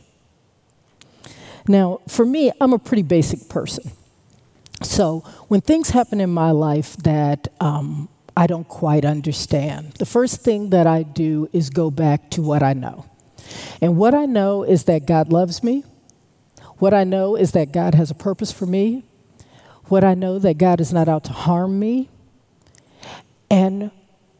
Now, 1.67 2.01
for 2.09 2.27
me, 2.27 2.53
I'm 2.61 2.73
a 2.73 2.79
pretty 2.79 3.03
basic 3.03 3.49
person. 3.49 3.91
So 4.83 5.21
when 5.49 5.61
things 5.61 5.91
happen 5.91 6.21
in 6.21 6.31
my 6.31 6.51
life 6.51 6.97
that 6.99 7.49
um, 7.61 8.09
I 8.37 8.47
don't 8.47 8.69
quite 8.69 9.05
understand, 9.05 9.93
the 9.95 10.07
first 10.07 10.43
thing 10.43 10.71
that 10.71 10.87
I 10.87 11.05
do 11.05 11.49
is 11.53 11.71
go 11.71 11.91
back 11.91 12.31
to 12.31 12.43
what 12.43 12.63
I 12.63 12.75
know. 12.75 13.07
And 13.81 13.97
what 13.97 14.15
I 14.15 14.27
know 14.27 14.63
is 14.63 14.85
that 14.85 15.07
God 15.07 15.33
loves 15.33 15.63
me, 15.63 15.85
what 16.79 16.93
I 16.93 17.05
know 17.05 17.37
is 17.37 17.53
that 17.53 17.73
God 17.73 17.95
has 17.95 18.11
a 18.11 18.15
purpose 18.15 18.53
for 18.53 18.67
me. 18.67 19.05
What 19.87 20.03
I 20.03 20.15
know 20.15 20.39
that 20.39 20.59
God 20.59 20.81
is 20.81 20.93
not 20.93 21.09
out 21.09 21.25
to 21.25 21.33
harm 21.33 21.79
me. 21.79 22.09
And 23.51 23.91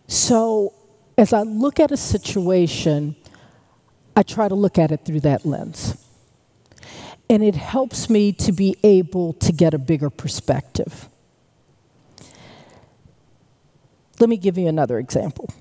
so 0.07 0.75
as 1.17 1.33
I 1.33 1.43
look 1.43 1.79
at 1.79 1.93
a 1.93 1.97
situation, 1.97 3.15
I 4.17 4.23
try 4.23 4.49
to 4.49 4.55
look 4.55 4.79
at 4.79 4.91
it 4.91 5.05
through 5.05 5.21
that 5.21 5.45
lens. 5.45 6.04
And 7.29 7.43
it 7.43 7.55
helps 7.55 8.11
me 8.11 8.33
to 8.33 8.53
be 8.53 8.77
able 8.83 9.33
to 9.35 9.53
get 9.53 9.75
a 9.75 9.79
bigger 9.79 10.11
perspective. 10.11 11.09
Let 14.21 14.29
me 14.29 14.37
give 14.37 14.59
you 14.59 14.69
another 14.69 14.99
example. 14.99 15.53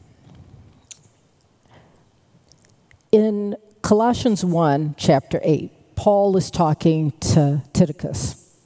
In 3.12 3.56
Colossians 3.82 4.44
1, 4.44 4.96
chapter 4.98 5.40
8, 5.44 5.96
Paul 5.96 6.36
is 6.38 6.52
talking 6.52 7.12
to 7.20 7.62
Tychicus. 7.74 8.58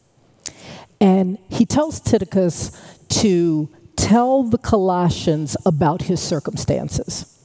And 1.00 1.38
he 1.50 1.66
tells 1.66 2.00
Tychicus 2.00 2.72
to 3.10 3.70
tell 3.96 4.44
the 4.44 4.58
Colossians 4.58 5.56
about 5.66 6.04
his 6.04 6.22
circumstances 6.22 7.37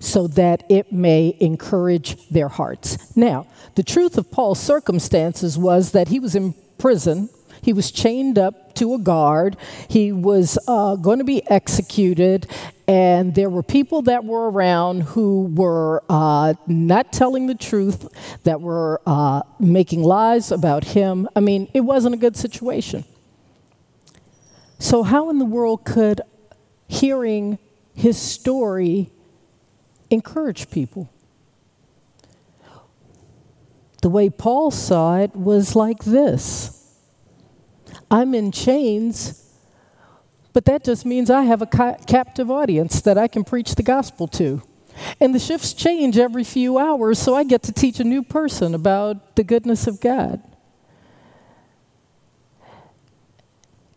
so 0.00 0.26
that 0.26 0.64
it 0.68 0.92
may 0.92 1.36
encourage 1.38 2.28
their 2.28 2.48
hearts. 2.48 3.16
Now, 3.16 3.46
the 3.76 3.84
truth 3.84 4.18
of 4.18 4.30
Paul's 4.30 4.58
circumstances 4.58 5.56
was 5.56 5.92
that 5.92 6.08
he 6.08 6.18
was 6.18 6.34
in 6.34 6.54
prison 6.78 7.28
he 7.62 7.72
was 7.72 7.90
chained 7.90 8.38
up 8.38 8.74
to 8.74 8.94
a 8.94 8.98
guard. 8.98 9.56
He 9.88 10.12
was 10.12 10.58
uh, 10.66 10.96
going 10.96 11.18
to 11.18 11.24
be 11.24 11.48
executed. 11.50 12.46
And 12.88 13.34
there 13.34 13.50
were 13.50 13.62
people 13.62 14.02
that 14.02 14.24
were 14.24 14.50
around 14.50 15.02
who 15.02 15.52
were 15.54 16.02
uh, 16.08 16.54
not 16.66 17.12
telling 17.12 17.46
the 17.46 17.54
truth, 17.54 18.08
that 18.44 18.60
were 18.60 19.00
uh, 19.06 19.42
making 19.58 20.02
lies 20.02 20.50
about 20.50 20.84
him. 20.84 21.28
I 21.36 21.40
mean, 21.40 21.68
it 21.72 21.80
wasn't 21.80 22.14
a 22.14 22.18
good 22.18 22.36
situation. 22.36 23.04
So, 24.78 25.02
how 25.02 25.30
in 25.30 25.38
the 25.38 25.44
world 25.44 25.84
could 25.84 26.22
hearing 26.88 27.58
his 27.94 28.18
story 28.18 29.10
encourage 30.10 30.70
people? 30.70 31.08
The 34.02 34.10
way 34.10 34.30
Paul 34.30 34.70
saw 34.70 35.18
it 35.18 35.34
was 35.36 35.76
like 35.76 36.04
this 36.04 36.76
I'm 38.10 38.34
in 38.34 38.52
chains, 38.52 39.54
but 40.52 40.64
that 40.64 40.84
just 40.84 41.06
means 41.06 41.30
I 41.30 41.42
have 41.42 41.62
a 41.62 41.66
ca- 41.66 41.96
captive 42.06 42.50
audience 42.50 43.00
that 43.02 43.18
I 43.18 43.28
can 43.28 43.44
preach 43.44 43.74
the 43.74 43.82
gospel 43.82 44.26
to. 44.28 44.62
And 45.20 45.34
the 45.34 45.38
shifts 45.38 45.72
change 45.72 46.18
every 46.18 46.44
few 46.44 46.78
hours, 46.78 47.18
so 47.18 47.34
I 47.34 47.44
get 47.44 47.62
to 47.64 47.72
teach 47.72 48.00
a 48.00 48.04
new 48.04 48.22
person 48.22 48.74
about 48.74 49.36
the 49.36 49.44
goodness 49.44 49.86
of 49.86 50.00
God. 50.00 50.42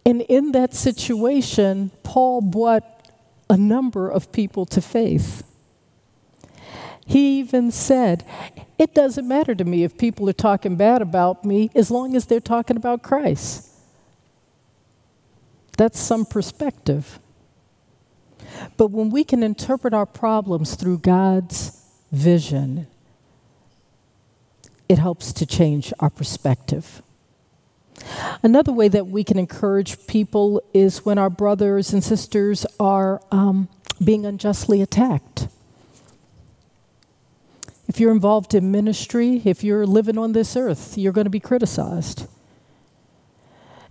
And 0.06 0.22
in 0.22 0.52
that 0.52 0.74
situation, 0.74 1.92
Paul 2.04 2.42
brought 2.42 2.84
a 3.50 3.58
number 3.58 4.10
of 4.10 4.32
people 4.32 4.66
to 4.68 4.82
faith. 4.82 5.44
He 7.06 7.40
even 7.40 7.72
said, 7.72 8.26
It 8.78 8.94
doesn't 8.94 9.28
matter 9.28 9.56
to 9.56 9.64
me 9.64 9.84
if 9.84 9.98
people 9.98 10.30
are 10.30 10.34
talking 10.34 10.76
bad 10.76 11.02
about 11.02 11.44
me 11.44 11.70
as 11.76 11.92
long 11.92 12.16
as 12.16 12.26
they're 12.26 12.40
talking 12.40 12.78
about 12.78 13.04
Christ. 13.04 13.70
That's 15.78 16.00
some 16.00 16.26
perspective. 16.26 17.20
But 18.78 18.88
when 18.88 19.10
we 19.10 19.24
can 19.24 19.44
interpret 19.44 19.94
our 19.94 20.06
problems 20.06 20.76
through 20.76 21.00
God's 21.00 21.82
vision, 22.12 22.88
it 24.88 25.00
helps 25.00 25.34
to 25.34 25.46
change 25.46 25.92
our 26.00 26.10
perspective. 26.10 27.02
Another 28.42 28.72
way 28.72 28.88
that 28.88 29.08
we 29.08 29.24
can 29.24 29.40
encourage 29.40 30.08
people 30.08 30.62
is 30.74 31.06
when 31.06 31.18
our 31.18 31.30
brothers 31.30 31.94
and 31.94 32.04
sisters 32.04 32.66
are 32.80 33.22
um, 33.32 33.70
being 34.04 34.26
unjustly 34.26 34.82
attacked. 34.82 35.48
If 37.88 38.00
you're 38.00 38.12
involved 38.12 38.54
in 38.54 38.72
ministry, 38.72 39.42
if 39.44 39.64
you're 39.64 39.86
living 39.86 40.18
on 40.18 40.32
this 40.32 40.56
earth, 40.56 40.98
you're 40.98 41.12
going 41.12 41.26
to 41.26 41.30
be 41.32 41.40
criticized. 41.40 42.28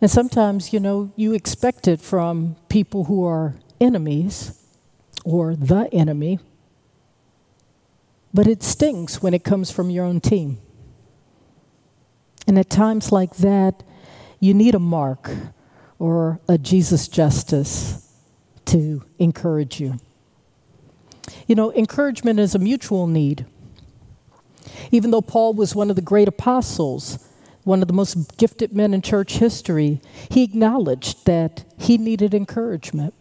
And 0.01 0.11
sometimes, 0.11 0.73
you 0.73 0.81
know, 0.81 1.13
you 1.15 1.33
expect 1.33 1.87
it 1.87 2.01
from 2.01 2.57
people 2.69 3.05
who 3.05 3.25
are 3.25 3.55
enemies 3.81 4.61
or 5.25 5.55
the 5.55 5.89
enemy, 5.93 6.41
but 8.35 8.47
it 8.47 8.63
stings 8.63 9.23
when 9.23 9.35
it 9.35 9.45
comes 9.45 9.71
from 9.71 9.91
your 9.91 10.05
own 10.05 10.21
team. 10.21 10.59
And 12.47 12.59
at 12.59 12.71
times 12.71 13.13
like 13.13 13.37
that, 13.37 13.85
you 14.41 14.55
need 14.55 14.75
a 14.75 14.81
mark 14.81 15.31
or 15.99 16.41
a 16.49 16.59
Jesus 16.59 17.07
Justus 17.07 18.09
to 18.65 19.05
encourage 19.21 19.79
you. 19.79 19.99
You 21.47 21.55
know, 21.55 21.73
encouragement 21.73 22.41
is 22.41 22.57
a 22.57 22.59
mutual 22.59 23.07
need. 23.07 23.47
Even 24.91 25.11
though 25.11 25.23
Paul 25.23 25.55
was 25.55 25.75
one 25.75 25.91
of 25.91 25.97
the 25.97 26.03
great 26.03 26.29
apostles, 26.29 27.19
one 27.65 27.83
of 27.83 27.89
the 27.89 27.95
most 27.95 28.37
gifted 28.37 28.73
men 28.75 28.93
in 28.93 29.03
church 29.03 29.35
history, 29.35 30.01
he 30.31 30.43
acknowledged 30.43 31.27
that 31.27 31.65
he 31.79 31.99
needed 31.99 32.35
encouragement. 32.35 33.15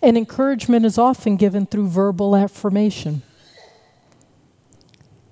And 0.00 0.16
encouragement 0.16 0.86
is 0.86 0.98
often 0.98 1.36
given 1.36 1.66
through 1.66 1.88
verbal 1.88 2.34
affirmation. 2.34 3.22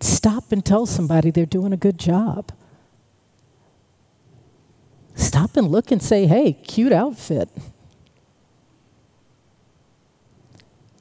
Stop 0.01 0.53
and 0.53 0.65
tell 0.65 0.85
somebody 0.85 1.31
they're 1.31 1.47
doing 1.47 1.73
a 1.73 1.79
good 1.79 1.99
job. 1.99 2.53
Stop 5.15 5.57
and 5.57 5.69
look 5.69 5.91
and 5.91 6.03
say, 6.03 6.27
hey, 6.27 6.53
cute 6.53 6.93
outfit. 6.93 7.49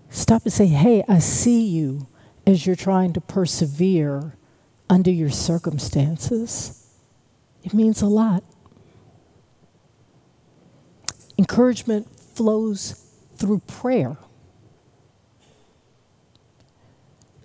Stop 0.09 0.43
and 0.43 0.53
say, 0.53 0.67
hey, 0.67 1.03
I 1.09 1.19
see 1.19 1.65
you 1.65 2.07
as 2.45 2.65
you're 2.65 2.75
trying 2.75 3.13
to 3.13 3.21
persevere 3.21 4.35
under 4.89 5.11
your 5.11 5.29
circumstances. 5.29 6.87
It 7.63 7.73
means 7.73 8.01
a 8.01 8.07
lot. 8.07 8.43
Encouragement 11.37 12.07
flows 12.19 13.05
through 13.35 13.59
prayer. 13.59 14.17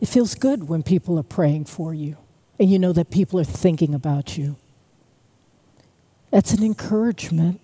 It 0.01 0.07
feels 0.07 0.35
good 0.35 0.69
when 0.69 0.83
people 0.83 1.19
are 1.19 1.25
praying 1.25 1.67
for 1.67 1.95
you 1.95 2.17
and 2.59 2.71
you 2.71 2.79
know 2.79 2.93
that 2.93 3.11
people 3.11 3.39
are 3.41 3.45
thinking 3.45 3.95
about 3.95 4.37
you. 4.37 4.57
That's 6.31 6.53
an 6.53 6.63
encouragement. 6.63 7.61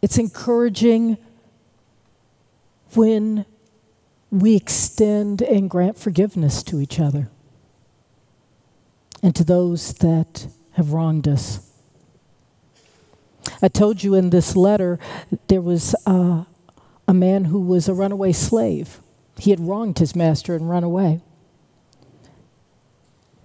It's 0.00 0.16
encouraging 0.18 1.18
when 2.94 3.44
we 4.30 4.54
extend 4.54 5.42
and 5.42 5.68
grant 5.68 5.98
forgiveness 5.98 6.62
to 6.62 6.80
each 6.80 7.00
other 7.00 7.28
and 9.22 9.34
to 9.34 9.44
those 9.44 9.92
that 9.94 10.46
have 10.72 10.92
wronged 10.92 11.26
us. 11.26 11.70
I 13.60 13.68
told 13.68 14.02
you 14.02 14.14
in 14.14 14.30
this 14.30 14.56
letter 14.56 14.98
there 15.48 15.60
was 15.60 15.94
uh, 16.06 16.44
a 17.06 17.14
man 17.14 17.46
who 17.46 17.60
was 17.60 17.88
a 17.88 17.94
runaway 17.94 18.32
slave. 18.32 19.00
He 19.38 19.50
had 19.50 19.60
wronged 19.60 19.98
his 19.98 20.14
master 20.14 20.54
and 20.54 20.70
run 20.70 20.84
away. 20.84 21.20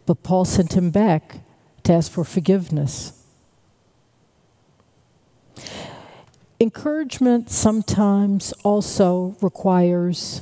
But 0.05 0.23
Paul 0.23 0.45
sent 0.45 0.73
him 0.73 0.91
back 0.91 1.39
to 1.83 1.93
ask 1.93 2.11
for 2.11 2.23
forgiveness. 2.23 3.23
Encouragement 6.59 7.49
sometimes 7.49 8.53
also 8.63 9.35
requires 9.41 10.41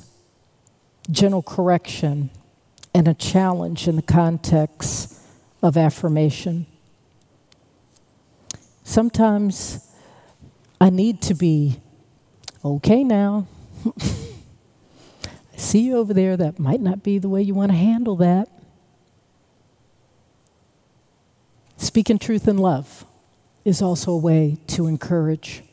gentle 1.10 1.44
correction 1.44 2.30
and 2.94 3.08
a 3.08 3.14
challenge 3.14 3.88
in 3.88 3.96
the 3.96 4.02
context 4.02 5.20
of 5.62 5.78
affirmation. 5.78 6.66
Sometimes 8.84 9.90
I 10.80 10.90
need 10.90 11.22
to 11.24 11.34
be 11.34 11.80
okay 12.64 13.04
now. 13.04 13.48
I 14.00 15.58
see 15.58 15.80
you 15.80 15.98
over 15.98 16.14
there. 16.14 16.36
That 16.36 16.60
might 16.60 16.82
not 16.82 17.04
be 17.04 17.18
the 17.18 17.30
way 17.30 17.42
you 17.42 17.54
want 17.54 17.72
to 17.72 17.78
handle 17.78 18.18
that. 18.18 18.50
Speaking 21.78 22.20
truth 22.20 22.48
in 22.48 22.58
love 22.58 23.06
is 23.66 23.82
also 23.82 24.12
a 24.12 24.18
way 24.18 24.58
to 24.68 24.88
encourage. 24.88 25.64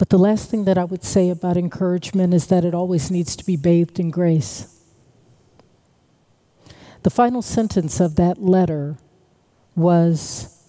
But 0.00 0.08
the 0.08 0.18
last 0.18 0.50
thing 0.50 0.64
that 0.64 0.78
I 0.78 0.84
would 0.84 1.04
say 1.04 1.28
about 1.28 1.58
encouragement 1.58 2.32
is 2.32 2.46
that 2.46 2.64
it 2.64 2.72
always 2.72 3.10
needs 3.10 3.36
to 3.36 3.44
be 3.44 3.56
bathed 3.56 4.00
in 4.00 4.10
grace. 4.10 4.82
The 7.02 7.10
final 7.10 7.42
sentence 7.42 8.00
of 8.00 8.16
that 8.16 8.40
letter 8.40 8.96
was, 9.76 10.64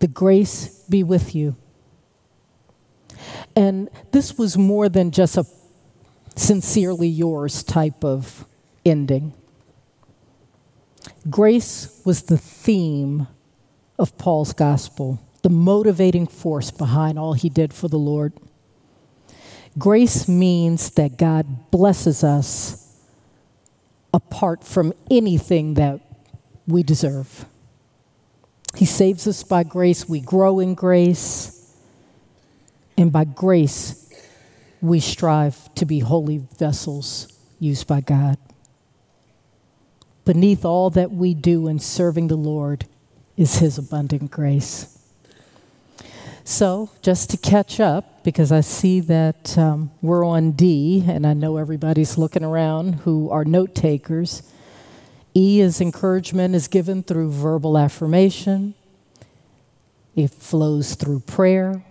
The 0.00 0.08
grace 0.08 0.84
be 0.90 1.04
with 1.04 1.32
you. 1.36 1.54
And 3.54 3.88
this 4.10 4.36
was 4.36 4.58
more 4.58 4.88
than 4.88 5.12
just 5.12 5.36
a 5.36 5.46
sincerely 6.34 7.06
yours 7.06 7.62
type 7.62 8.04
of 8.04 8.46
ending. 8.84 9.32
Grace 11.30 12.02
was 12.04 12.22
the 12.22 12.38
theme 12.38 13.28
of 13.96 14.18
Paul's 14.18 14.52
gospel, 14.52 15.20
the 15.44 15.50
motivating 15.50 16.26
force 16.26 16.70
behind 16.70 17.18
all 17.18 17.34
he 17.34 17.48
did 17.48 17.72
for 17.72 17.86
the 17.86 17.98
Lord. 17.98 18.32
Grace 19.78 20.26
means 20.26 20.90
that 20.92 21.18
God 21.18 21.70
blesses 21.70 22.24
us 22.24 22.98
apart 24.12 24.64
from 24.64 24.94
anything 25.10 25.74
that 25.74 26.00
we 26.66 26.82
deserve. 26.82 27.44
He 28.74 28.86
saves 28.86 29.28
us 29.28 29.42
by 29.42 29.64
grace, 29.64 30.08
we 30.08 30.20
grow 30.20 30.60
in 30.60 30.74
grace, 30.74 31.76
and 32.96 33.12
by 33.12 33.24
grace, 33.24 34.10
we 34.80 34.98
strive 34.98 35.72
to 35.74 35.84
be 35.84 35.98
holy 35.98 36.38
vessels 36.58 37.28
used 37.60 37.86
by 37.86 38.00
God 38.00 38.38
beneath 40.24 40.64
all 40.64 40.90
that 40.90 41.10
we 41.10 41.34
do 41.34 41.68
in 41.68 41.78
serving 41.78 42.28
the 42.28 42.36
Lord 42.36 42.86
is 43.36 43.58
His 43.58 43.78
abundant 43.78 44.30
grace. 44.30 44.93
So, 46.46 46.90
just 47.00 47.30
to 47.30 47.38
catch 47.38 47.80
up, 47.80 48.22
because 48.22 48.52
I 48.52 48.60
see 48.60 49.00
that 49.00 49.56
um, 49.56 49.90
we're 50.02 50.26
on 50.26 50.52
D, 50.52 51.02
and 51.08 51.26
I 51.26 51.32
know 51.32 51.56
everybody's 51.56 52.18
looking 52.18 52.44
around 52.44 52.96
who 52.96 53.30
are 53.30 53.46
note 53.46 53.74
takers. 53.74 54.42
E 55.34 55.62
is 55.62 55.80
encouragement 55.80 56.54
is 56.54 56.68
given 56.68 57.02
through 57.02 57.30
verbal 57.30 57.78
affirmation. 57.78 58.74
It 60.14 60.32
flows 60.32 60.96
through 60.96 61.20
prayer. 61.20 61.82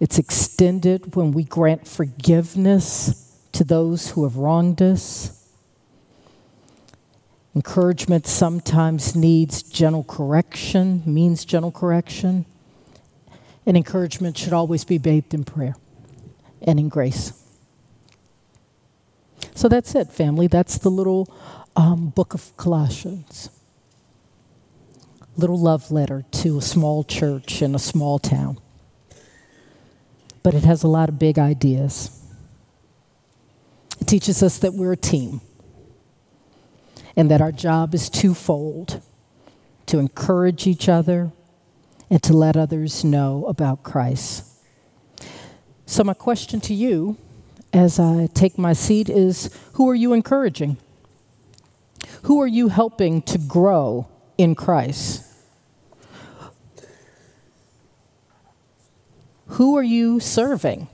It's 0.00 0.18
extended 0.18 1.14
when 1.14 1.32
we 1.32 1.44
grant 1.44 1.86
forgiveness 1.86 3.38
to 3.52 3.64
those 3.64 4.12
who 4.12 4.24
have 4.24 4.36
wronged 4.36 4.80
us. 4.80 5.46
Encouragement 7.54 8.26
sometimes 8.26 9.14
needs 9.14 9.62
gentle 9.62 10.04
correction, 10.04 11.02
means 11.04 11.44
gentle 11.44 11.70
correction. 11.70 12.46
And 13.66 13.76
encouragement 13.76 14.36
should 14.36 14.52
always 14.52 14.84
be 14.84 14.98
bathed 14.98 15.34
in 15.34 15.44
prayer 15.44 15.76
and 16.62 16.78
in 16.78 16.88
grace. 16.88 17.32
So 19.54 19.68
that's 19.68 19.94
it, 19.94 20.10
family. 20.12 20.46
That's 20.48 20.78
the 20.78 20.90
little 20.90 21.32
um, 21.76 22.08
book 22.10 22.34
of 22.34 22.56
Colossians. 22.56 23.50
Little 25.36 25.58
love 25.58 25.90
letter 25.90 26.24
to 26.32 26.58
a 26.58 26.62
small 26.62 27.04
church 27.04 27.62
in 27.62 27.74
a 27.74 27.78
small 27.78 28.18
town. 28.18 28.58
but 30.44 30.54
it 30.54 30.62
has 30.62 30.82
a 30.84 30.88
lot 30.88 31.08
of 31.08 31.18
big 31.18 31.38
ideas. 31.38 32.22
It 34.00 34.06
teaches 34.06 34.42
us 34.42 34.58
that 34.58 34.74
we're 34.74 34.92
a 34.92 34.96
team 34.96 35.40
and 37.16 37.30
that 37.30 37.40
our 37.40 37.50
job 37.50 37.94
is 37.94 38.10
twofold 38.10 39.00
to 39.86 39.98
encourage 39.98 40.66
each 40.66 40.88
other 40.88 41.32
and 42.10 42.22
to 42.22 42.32
let 42.32 42.56
others 42.56 43.04
know 43.04 43.44
about 43.46 43.82
Christ. 43.82 44.44
So, 45.86 46.04
my 46.04 46.14
question 46.14 46.60
to 46.62 46.74
you 46.74 47.16
as 47.72 47.98
I 47.98 48.28
take 48.32 48.56
my 48.56 48.72
seat 48.72 49.08
is 49.08 49.50
who 49.74 49.88
are 49.90 49.94
you 49.94 50.12
encouraging? 50.12 50.78
Who 52.22 52.40
are 52.40 52.46
you 52.46 52.68
helping 52.68 53.20
to 53.22 53.38
grow 53.38 54.08
in 54.38 54.54
Christ? 54.54 55.22
Who 59.46 59.76
are 59.76 59.82
you 59.82 60.20
serving? 60.20 60.88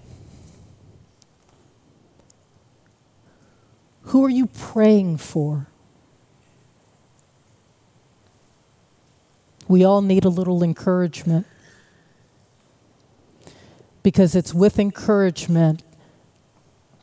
Who 4.02 4.24
are 4.24 4.30
you 4.30 4.46
praying 4.46 5.18
for? 5.18 5.69
We 9.70 9.84
all 9.84 10.02
need 10.02 10.24
a 10.24 10.28
little 10.28 10.64
encouragement 10.64 11.46
because 14.02 14.34
it's 14.34 14.52
with 14.52 14.80
encouragement 14.80 15.84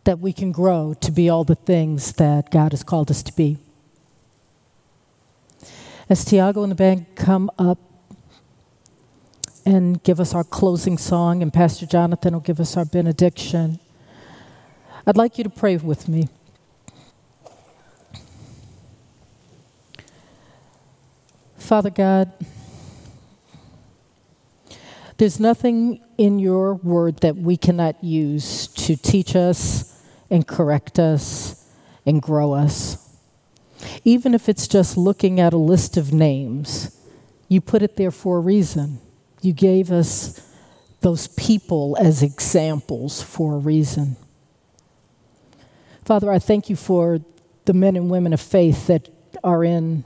that 0.03 0.19
we 0.19 0.33
can 0.33 0.51
grow 0.51 0.93
to 0.99 1.09
be 1.09 1.29
all 1.29 1.45
the 1.45 1.55
things 1.55 2.11
that 2.15 2.51
God 2.51 2.73
has 2.73 2.83
called 2.83 3.09
us 3.09 3.23
to 3.23 3.33
be. 3.33 3.57
As 6.09 6.25
Tiago 6.25 6.61
and 6.63 6.69
the 6.73 6.75
band 6.75 7.05
come 7.15 7.49
up 7.57 7.79
and 9.65 10.03
give 10.03 10.19
us 10.19 10.35
our 10.35 10.43
closing 10.43 10.97
song, 10.97 11.41
and 11.41 11.53
Pastor 11.53 11.85
Jonathan 11.85 12.33
will 12.33 12.41
give 12.41 12.59
us 12.59 12.75
our 12.75 12.83
benediction, 12.83 13.79
I'd 15.05 15.15
like 15.15 15.37
you 15.37 15.45
to 15.45 15.49
pray 15.49 15.77
with 15.77 16.09
me. 16.09 16.27
Father 21.55 21.89
God, 21.89 22.33
there's 25.17 25.39
nothing 25.39 26.01
in 26.17 26.39
your 26.39 26.75
word 26.75 27.17
that 27.21 27.35
we 27.35 27.57
cannot 27.57 28.03
use 28.03 28.67
to 28.67 28.95
teach 28.95 29.35
us 29.35 30.01
and 30.29 30.47
correct 30.47 30.99
us 30.99 31.65
and 32.05 32.21
grow 32.21 32.53
us. 32.53 33.03
Even 34.03 34.33
if 34.33 34.47
it's 34.47 34.67
just 34.67 34.97
looking 34.97 35.39
at 35.39 35.53
a 35.53 35.57
list 35.57 35.97
of 35.97 36.13
names, 36.13 36.95
you 37.47 37.61
put 37.61 37.81
it 37.81 37.95
there 37.95 38.11
for 38.11 38.37
a 38.37 38.41
reason. 38.41 38.99
You 39.41 39.53
gave 39.53 39.91
us 39.91 40.41
those 41.01 41.27
people 41.27 41.97
as 41.99 42.23
examples 42.23 43.21
for 43.21 43.55
a 43.55 43.59
reason. 43.59 44.17
Father, 46.05 46.31
I 46.31 46.39
thank 46.39 46.69
you 46.69 46.75
for 46.75 47.19
the 47.65 47.73
men 47.73 47.95
and 47.95 48.09
women 48.09 48.33
of 48.33 48.41
faith 48.41 48.87
that 48.87 49.09
are 49.43 49.63
in 49.63 50.03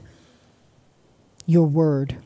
your 1.46 1.66
word. 1.66 2.16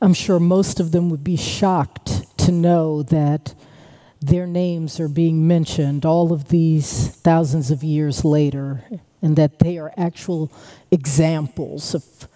I'm 0.00 0.14
sure 0.14 0.38
most 0.38 0.78
of 0.78 0.92
them 0.92 1.10
would 1.10 1.24
be 1.24 1.36
shocked 1.36 2.38
to 2.38 2.52
know 2.52 3.02
that 3.04 3.54
their 4.20 4.46
names 4.46 5.00
are 5.00 5.08
being 5.08 5.46
mentioned 5.46 6.04
all 6.04 6.32
of 6.32 6.48
these 6.48 7.08
thousands 7.08 7.70
of 7.70 7.82
years 7.82 8.24
later, 8.24 8.84
and 9.22 9.36
that 9.36 9.58
they 9.58 9.78
are 9.78 9.92
actual 9.96 10.52
examples 10.90 11.94
of 11.94 12.28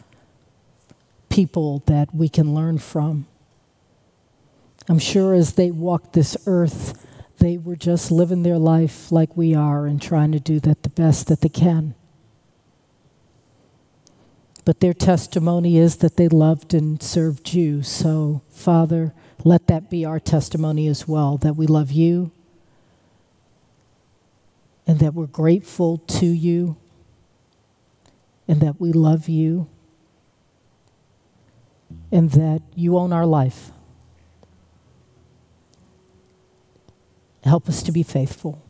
people 1.29 1.83
that 1.87 2.15
we 2.15 2.29
can 2.29 2.55
learn 2.55 2.79
from. 2.79 3.27
I'm 4.89 4.99
sure 4.99 5.33
as 5.33 5.53
they 5.53 5.71
walked 5.71 6.13
this 6.13 6.37
earth, 6.47 7.07
they 7.39 7.57
were 7.57 7.77
just 7.77 8.11
living 8.11 8.43
their 8.43 8.59
life 8.59 9.11
like 9.11 9.37
we 9.37 9.55
are 9.55 9.87
and 9.87 10.03
trying 10.03 10.33
to 10.33 10.41
do 10.41 10.61
that 10.61 10.83
the 10.83 10.91
best 10.91 11.29
that 11.29 11.41
they 11.41 11.49
can. 11.49 11.95
But 14.65 14.81
their 14.81 14.95
testimony 14.95 15.77
is 15.77 15.97
that 15.97 16.17
they 16.17 16.29
loved 16.29 16.73
and 16.73 17.03
served 17.03 17.53
you. 17.53 17.83
So, 17.83 18.43
Father, 18.49 19.13
let 19.45 19.67
that 19.67 19.91
be 19.91 20.05
our 20.05 20.21
testimony 20.21 20.87
as 20.87 21.09
well 21.09 21.37
that 21.39 21.57
we 21.57 21.67
love 21.67 21.91
you 21.91 22.31
and 24.87 25.01
that 25.01 25.15
we're 25.15 25.27
grateful 25.27 25.99
to 25.99 26.27
you 26.27 26.77
and 28.47 28.61
that 28.61 28.81
we 28.81 28.93
love 28.93 29.29
you 29.29 29.69
and 32.11 32.31
that 32.33 32.63
you 32.75 32.97
own 32.97 33.13
our 33.13 33.27
life. 33.27 33.71
Help 37.43 37.69
us 37.69 37.83
to 37.83 37.93
be 37.93 38.03
faithful. 38.03 38.63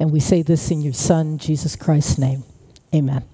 And 0.00 0.10
we 0.10 0.18
say 0.18 0.42
this 0.42 0.70
in 0.70 0.80
your 0.80 0.94
Son, 0.94 1.38
Jesus 1.38 1.76
Christ's 1.76 2.18
name. 2.18 2.42
Amen. 2.92 3.31